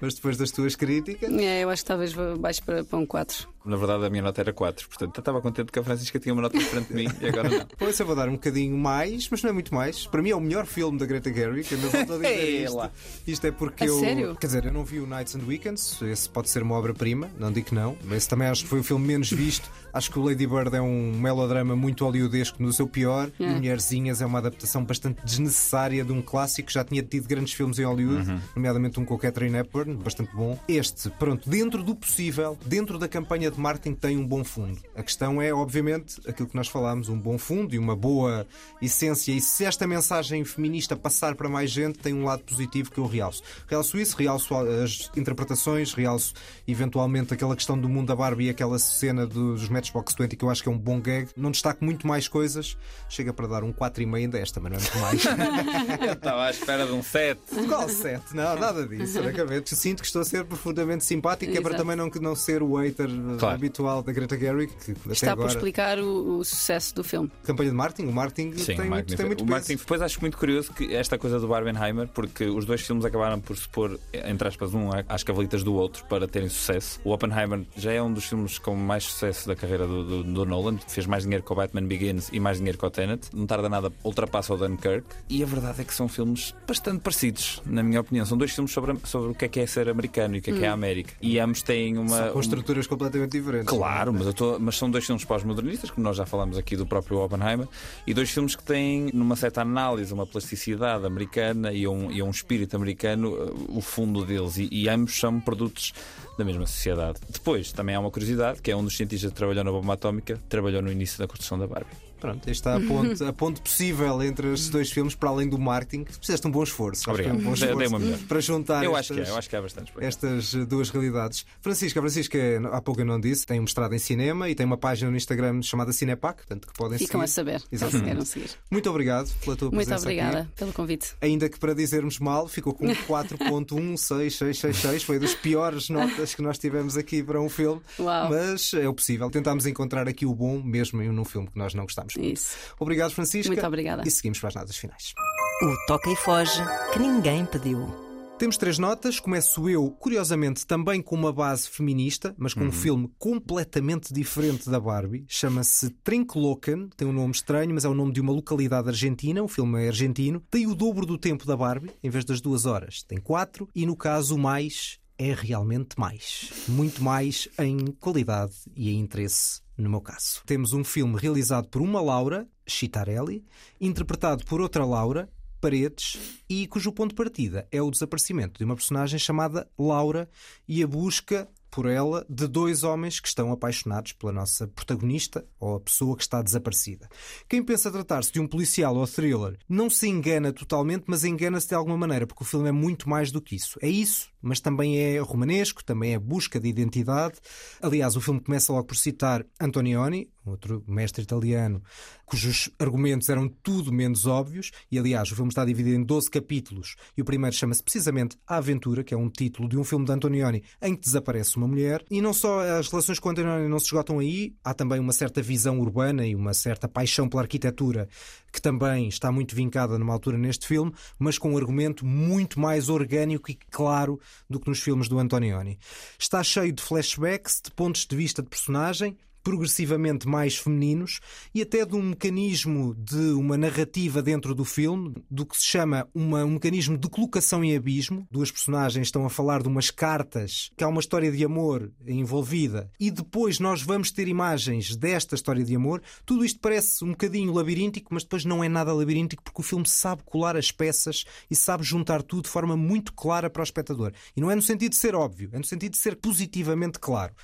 [0.00, 1.32] mas depois das tuas críticas.
[1.32, 3.48] É, eu acho que talvez vou baixo para, para um 4.
[3.64, 6.32] Na verdade, a minha nota era 4, portanto, eu estava contente que a Francisca tinha
[6.32, 7.66] uma nota diferente de mim e agora não.
[7.78, 10.04] Pois eu vou dar um bocadinho mais, mas não é muito mais.
[10.08, 11.70] Para mim é o melhor filme da Greta Gerwig.
[11.70, 12.90] Eu ainda volto a dizer isto.
[13.32, 13.98] Isto é porque A eu.
[13.98, 14.36] sério?
[14.36, 16.00] Quer dizer, eu não vi o Nights and Weekends.
[16.02, 17.96] Esse pode ser uma obra-prima, não digo que não.
[18.04, 19.70] Mas esse também acho que foi o filme menos visto.
[19.92, 23.30] Acho que o Lady Bird é um melodrama muito hollywoodesco no seu pior.
[23.38, 23.52] E É.
[23.52, 27.78] Mulherzinhas é uma adaptação bastante desnecessária de um clássico que já tinha tido grandes filmes
[27.78, 30.58] em Hollywood, nomeadamente um com o Catherine Hepburn, bastante bom.
[30.66, 34.78] Este, pronto, dentro do possível, dentro da campanha de marketing tem um bom fundo.
[34.96, 38.46] A questão é, obviamente, aquilo que nós falámos, um bom fundo e uma boa
[38.80, 39.30] essência.
[39.32, 43.06] E se esta mensagem feminista passar para mais gente, tem um lado positivo que eu
[43.12, 43.42] realço.
[43.68, 46.34] Realço isso, realço as interpretações, realço
[46.66, 50.50] eventualmente aquela questão do mundo da Barbie e aquela cena dos Matchbox 20 que eu
[50.50, 51.28] acho que é um bom gag.
[51.36, 52.76] Não destaco muito mais coisas.
[53.08, 55.24] Chega para dar um 4,5 em 10, também não é muito mais.
[56.06, 57.40] Eu estava à espera de um 7.
[57.68, 58.34] Qual 7?
[58.34, 59.20] Não, nada disso.
[59.22, 61.82] Francamente, sinto que estou a ser profundamente simpático, é para Exato.
[61.82, 63.08] também não, não ser o hater
[63.38, 63.54] Claro.
[63.54, 65.52] habitual da Greta Gerwig, que até Está por agora.
[65.52, 67.30] explicar o, o sucesso do filme.
[67.44, 69.50] Campanha de marketing, o marketing Sim, tem, o muito, tem muito o peso.
[69.50, 69.76] marketing.
[69.76, 73.56] Depois acho muito curioso que esta coisa do Barbenheimer, porque os dois filmes acabaram por
[73.56, 77.00] se pôr, entre aspas, um às cavalitas do outro para terem sucesso.
[77.04, 80.44] O Oppenheimer já é um dos filmes com mais sucesso da carreira do, do, do
[80.46, 83.28] Nolan, fez mais dinheiro que o Batman Begins e mais dinheiro que o Tenet.
[83.34, 85.06] Não tarda nada, ultrapassa o Dunkirk.
[85.28, 88.24] E a verdade é que são filmes bastante parecidos, na minha opinião.
[88.26, 90.50] São dois filmes sobre, sobre o que é que é ser americano e o que
[90.50, 90.74] é que é a Hum.
[90.74, 91.14] América.
[91.20, 92.16] E ambos têm uma.
[92.16, 93.68] São com um- estruturas completamente diferentes.
[93.68, 96.86] Claro, mas, eu tô- mas são dois filmes pós-modernistas, como nós já falámos aqui do
[96.86, 97.66] próprio Oppenheimer,
[98.06, 102.30] e dois filmes que têm, numa certa análise, uma plasticidade americana e um, e um
[102.30, 102.91] espírito americano,
[103.32, 105.92] uh, o fundo deles, e, e ambos são produtos
[106.38, 107.20] da mesma sociedade.
[107.28, 110.40] Depois, também há uma curiosidade, que é um dos cientistas que trabalhou na bomba atómica,
[110.48, 112.11] trabalhou no início da construção da Barbie.
[112.22, 116.04] Pronto, este está a ponto, a possível entre estes dois filmes, para além do marketing.
[116.20, 117.10] Fizeste um bom esforço.
[117.10, 117.34] Obrigado.
[117.36, 118.18] um bom esforço uma melhor.
[118.28, 119.92] Para juntar Eu estas, acho que é, eu acho que é bastante.
[119.98, 121.44] estas duas realidades.
[121.60, 122.38] Francisca, a Francisca,
[122.72, 125.16] há pouco eu não disse, tem um mestrado em cinema e tem uma página no
[125.16, 127.34] Instagram chamada Cinepac, portanto que podem Ficam a seguir.
[127.34, 128.24] saber, caso Exatamente.
[128.28, 128.50] seguir.
[128.70, 130.50] Muito obrigado pela tua Muito presença obrigada aqui.
[130.56, 131.14] pelo convite.
[131.20, 135.02] Ainda que para dizermos mal, ficou com 4.16666.
[135.04, 137.80] Foi das piores notas que nós tivemos aqui para um filme.
[137.98, 138.30] Uau.
[138.30, 139.30] Mas é o possível.
[139.30, 142.56] Tentámos encontrar aqui o bom, mesmo num filme que nós não gostámos Isso.
[142.78, 143.52] Obrigado, Francisca.
[143.52, 144.02] Muito obrigada.
[144.06, 145.14] E seguimos para as notas finais.
[145.62, 148.12] O Toca e Foge que ninguém pediu.
[148.42, 149.20] Temos três notas.
[149.20, 154.80] Começo eu, curiosamente, também com uma base feminista, mas com um filme completamente diferente da
[154.80, 155.24] Barbie.
[155.28, 156.88] Chama-se Trinkloken.
[156.96, 159.40] Tem um nome estranho, mas é o nome de uma localidade argentina.
[159.44, 160.42] O filme é argentino.
[160.50, 163.04] Tem o dobro do tempo da Barbie, em vez das duas horas.
[163.04, 163.68] Tem quatro.
[163.72, 166.50] E no caso, o mais é realmente mais.
[166.66, 170.42] Muito mais em qualidade e em interesse, no meu caso.
[170.46, 173.44] Temos um filme realizado por uma Laura, Chitarelli,
[173.80, 175.28] interpretado por outra Laura,
[175.60, 176.18] Paredes,
[176.48, 180.28] e cujo ponto de partida é o desaparecimento de uma personagem chamada Laura
[180.66, 185.76] e a busca por ela de dois homens que estão apaixonados pela nossa protagonista ou
[185.76, 187.08] a pessoa que está desaparecida.
[187.48, 191.74] Quem pensa tratar-se de um policial ou thriller não se engana totalmente, mas engana-se de
[191.74, 193.78] alguma maneira, porque o filme é muito mais do que isso.
[193.80, 197.38] É isso, mas também é romanesco, também é busca de identidade.
[197.80, 201.82] Aliás, o filme começa logo por citar Antonioni, outro mestre italiano,
[202.26, 206.96] cujos argumentos eram tudo menos óbvios, e aliás, o filme está dividido em 12 capítulos,
[207.16, 210.12] e o primeiro chama-se precisamente A Aventura, que é um título de um filme de
[210.12, 212.04] Antonioni em que desaparece uma mulher.
[212.10, 215.40] E não só as relações com Antonioni não se esgotam aí, há também uma certa
[215.40, 218.08] visão urbana e uma certa paixão pela arquitetura
[218.52, 222.88] que também está muito vincada numa altura neste filme, mas com um argumento muito mais
[222.88, 225.78] orgânico e claro do que nos filmes do Antonioni.
[226.18, 231.20] Está cheio de flashbacks, de pontos de vista de personagem, progressivamente mais femininos
[231.54, 236.08] e até de um mecanismo de uma narrativa dentro do filme, do que se chama
[236.14, 238.26] uma, um mecanismo de colocação em abismo.
[238.30, 242.90] Duas personagens estão a falar de umas cartas, que há uma história de amor envolvida,
[242.98, 246.02] e depois nós vamos ter imagens desta história de amor.
[246.24, 249.86] Tudo isto parece um bocadinho labiríntico, mas depois não é nada labiríntico porque o filme
[249.86, 254.12] sabe colar as peças e sabe juntar tudo de forma muito clara para o espectador.
[254.36, 257.34] E não é no sentido de ser óbvio, é no sentido de ser positivamente claro.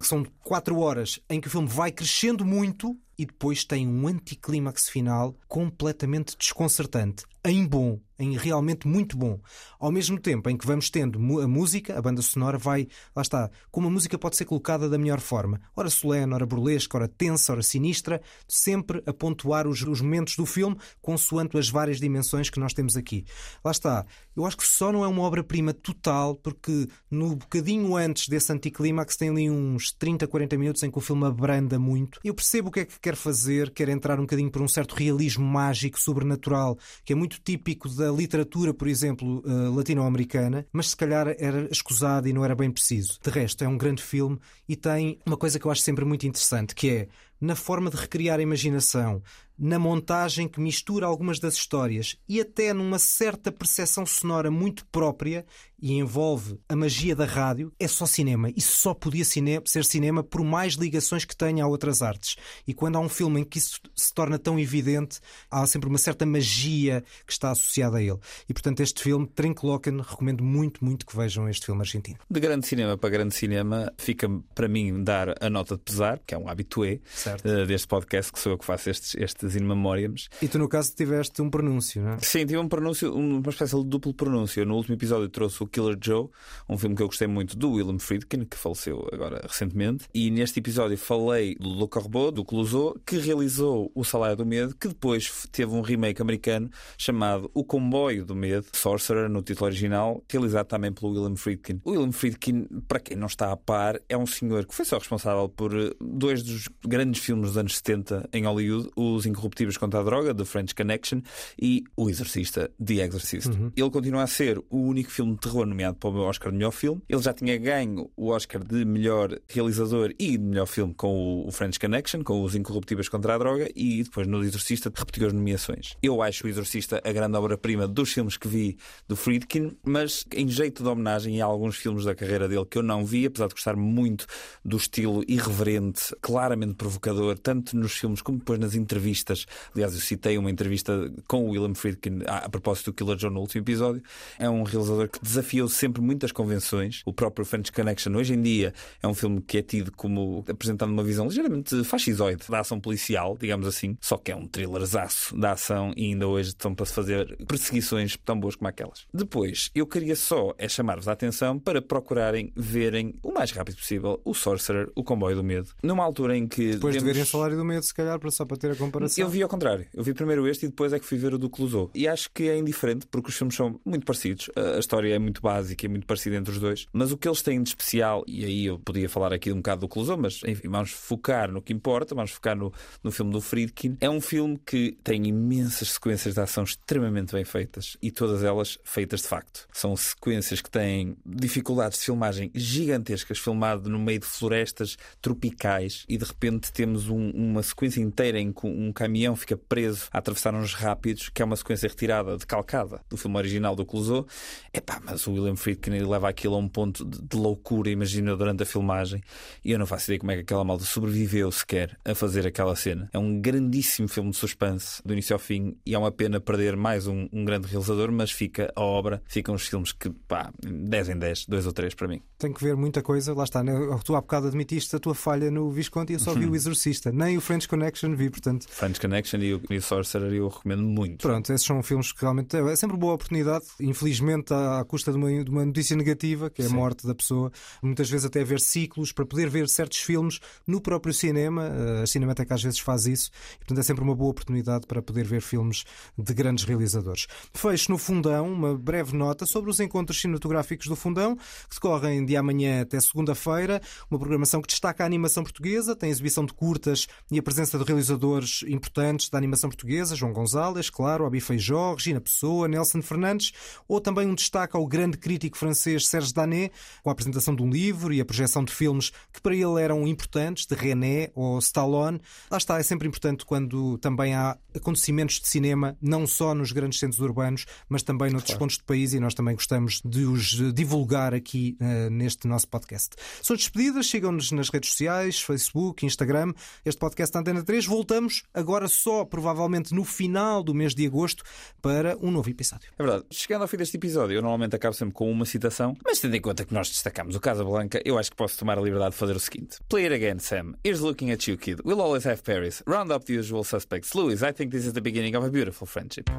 [0.00, 4.88] São quatro horas em que o filme vai crescendo muito e depois tem um anticlímax
[4.88, 9.38] final completamente desconcertante, em bom, em realmente muito bom.
[9.78, 13.50] Ao mesmo tempo em que vamos tendo a música, a banda sonora vai, lá está,
[13.70, 17.52] como a música pode ser colocada da melhor forma, ora solene, ora burlesca, ora tensa,
[17.52, 22.58] ora sinistra, sempre a pontuar os, os momentos do filme consoante as várias dimensões que
[22.58, 23.24] nós temos aqui.
[23.64, 24.04] Lá está,
[24.36, 29.16] eu acho que só não é uma obra-prima total, porque no bocadinho antes desse anticlímax
[29.16, 32.18] tem ali uns 30, 40 minutos em que o filme abranda muito.
[32.24, 34.94] Eu percebo o que é que quer fazer, quer entrar um bocadinho por um certo
[34.94, 40.96] realismo mágico, sobrenatural, que é muito típico da literatura, por exemplo, eh, latino-americana, mas se
[40.96, 43.18] calhar era escusado e não era bem preciso.
[43.22, 46.26] De resto, é um grande filme e tem uma coisa que eu acho sempre muito
[46.26, 47.08] interessante, que é
[47.40, 49.22] na forma de recriar a imaginação,
[49.58, 55.46] na montagem que mistura algumas das histórias e até numa certa percepção sonora muito própria
[55.80, 58.50] e envolve a magia da rádio, é só cinema.
[58.56, 62.36] Isso só podia cine ser cinema por mais ligações que tenha a outras artes.
[62.66, 65.20] E quando há um filme em que isso se torna tão evidente,
[65.50, 68.18] há sempre uma certa magia que está associada a ele.
[68.48, 72.18] E portanto, este filme, Trinklocken, recomendo muito, muito que vejam este filme argentino.
[72.30, 76.34] De grande cinema para grande cinema, fica para mim dar a nota de pesar, que
[76.34, 80.28] é um habitué uh, deste podcast, que sou eu que faço estes, estes in memoriams.
[80.40, 82.18] E tu, no caso, tiveste um pronúncio, não é?
[82.20, 84.64] Sim, tive um pronúncio, uma espécie de duplo pronúncio.
[84.64, 86.28] No último episódio trouxe o Killer Joe,
[86.68, 90.06] um filme que eu gostei muito do Willem Friedkin, que faleceu agora recentemente.
[90.14, 94.74] E neste episódio falei do Le Corbeau, do Clouseau, que realizou O Salário do Medo,
[94.74, 100.22] que depois teve um remake americano chamado O Comboio do Medo, Sorcerer, no título original,
[100.30, 101.80] realizado também pelo Willem Friedkin.
[101.84, 104.98] O Willem Friedkin, para quem não está a par, é um senhor que foi só
[104.98, 110.02] responsável por dois dos grandes filmes dos anos 70 em Hollywood, Os Incorruptíveis contra a
[110.02, 111.20] Droga, The French Connection,
[111.60, 113.48] e O Exorcista, The Exorcist.
[113.48, 113.72] Uhum.
[113.76, 116.72] Ele continua a ser o único filme de terror nomeado para o Oscar de melhor
[116.72, 117.02] filme.
[117.08, 121.50] Ele já tinha ganho o Oscar de melhor realizador e de melhor filme com o
[121.50, 125.96] French Connection, com Os Incorruptíveis contra a Droga, e depois no Exorcista repetiu as nomeações.
[126.02, 128.76] Eu acho o Exorcista a grande obra-prima dos filmes que vi
[129.08, 132.82] do Friedkin, mas em jeito de homenagem a alguns filmes da carreira dele que eu
[132.82, 134.26] não vi, apesar de gostar muito
[134.64, 136.74] do estilo irreverente, claramente
[137.06, 139.46] provocador, tanto nos filmes como depois nas entrevistas.
[139.74, 143.40] Aliás, eu citei uma entrevista com o Willem Friedkin a, propósito do Killer Joe no
[143.40, 144.02] último episódio.
[144.38, 147.02] É um realizador que desafiou sempre muitas convenções.
[147.04, 150.90] O próprio French Connection, hoje em dia, é um filme que é tido como apresentando
[150.90, 155.52] uma visão ligeiramente fascisoide da ação policial, digamos assim, só que é um thrillerzaço da
[155.52, 159.06] ação e ainda hoje estão para se fazer perseguições tão boas como aquelas.
[159.12, 164.20] Depois, eu queria só é chamar-vos a atenção para procurarem verem o mais rápido possível
[164.24, 165.68] o Sorcerer, o Comboio do Medo.
[165.82, 166.72] Numa altura em que.
[166.72, 167.08] Depois devemos...
[167.08, 169.22] de verem o Salário do Medo, se calhar, só para ter a comparação.
[169.22, 169.86] Eu vi ao contrário.
[169.94, 171.90] Eu vi primeiro este e depois é que fui ver o do Clouseau.
[171.94, 174.50] E acho que é indiferente porque os filmes são muito parecidos.
[174.56, 176.86] A história é muito básica e muito parecida entre os dois.
[176.92, 179.82] Mas o que eles têm de especial, e aí eu podia falar aqui um bocado
[179.82, 182.72] do Clouseau, mas enfim, vamos focar no que importa, vamos focar no,
[183.02, 183.96] no filme do Friedkin.
[184.00, 188.78] É um filme que tem imensas sequências de ação extremamente bem feitas e todas elas
[188.84, 189.66] feitas de facto.
[189.72, 196.16] São sequências que têm dificuldades de filmagem gigantescas, filmado no meio de florestas tropicais e
[196.16, 200.54] de repente temos um, uma sequência inteira em que um caminhão fica preso a atravessar
[200.54, 204.26] uns rápidos, que é uma sequência retirada, decalcada do filme original do Clouseau.
[204.72, 208.62] Epá, mas o William Friedkin leva aquilo a um ponto de, de loucura, imagina, durante
[208.62, 209.22] a filmagem.
[209.64, 212.76] E eu não faço ideia como é que aquela malta sobreviveu sequer a fazer aquela
[212.76, 213.08] cena.
[213.12, 216.76] É um grandíssimo filme de suspense, do início ao fim, e é uma pena perder
[216.76, 221.10] mais um, um grande realizador, mas fica a obra, ficam os filmes que, pá, 10
[221.10, 222.20] em 10, 2 ou 3 para mim.
[222.38, 223.72] Tenho que ver muita coisa, lá está, né?
[224.04, 226.75] tu há bocado admitiste a tua falha no Visconti, eu só vi o Exorcista,
[227.12, 228.66] nem o French Connection vi, portanto.
[228.68, 231.22] French Connection e o, e o Sorcerer eu recomendo muito.
[231.22, 235.44] Pronto, esses são filmes que realmente é sempre boa oportunidade, infelizmente à, custa de uma,
[235.44, 236.74] de uma notícia negativa, que é a Sim.
[236.74, 237.50] morte da pessoa,
[237.82, 241.70] muitas vezes até ver ciclos para poder ver certos filmes no próprio cinema,
[242.02, 245.24] a Cinemateca às vezes faz isso, e portanto é sempre uma boa oportunidade para poder
[245.24, 245.84] ver filmes
[246.16, 247.26] de grandes realizadores.
[247.54, 252.36] Fecho no Fundão uma breve nota sobre os encontros cinematográficos do Fundão, que decorrem de
[252.36, 257.38] amanhã até segunda-feira, uma programação que destaca a animação portuguesa, tem exibição de curtas e
[257.38, 262.66] a presença de realizadores importantes da animação portuguesa, João Gonzalez, claro, Abi Feijó, Regina Pessoa,
[262.66, 263.52] Nelson Fernandes,
[263.86, 266.72] ou também um destaque ao grande crítico francês Serge Danet,
[267.04, 270.08] com a apresentação de um livro e a projeção de filmes que para ele eram
[270.08, 272.20] importantes, de René ou Stallone.
[272.50, 276.98] Lá está, é sempre importante quando também há acontecimentos de cinema, não só nos grandes
[276.98, 278.58] centros urbanos, mas também noutros claro.
[278.58, 283.14] pontos do país e nós também gostamos de os divulgar aqui uh, neste nosso podcast.
[283.40, 286.52] São despedidas, sigam-nos nas redes sociais, Facebook, Instagram,
[286.84, 287.86] este podcast da Antena 3.
[287.86, 291.44] Voltamos agora só, provavelmente no final do mês de agosto,
[291.80, 292.88] para um novo episódio.
[292.98, 293.24] É verdade.
[293.30, 296.40] Chegando ao fim deste episódio, eu normalmente acabo sempre com uma citação, mas tendo em
[296.40, 299.36] conta que nós destacamos o Casablanca, eu acho que posso tomar a liberdade de fazer
[299.36, 300.74] o seguinte: Play it again, Sam.
[300.84, 301.80] Here's looking at you, kid.
[301.84, 302.82] We'll always have Paris.
[302.86, 304.14] Round up the usual suspects.
[304.14, 306.30] Louis, I think this is the beginning of a beautiful friendship.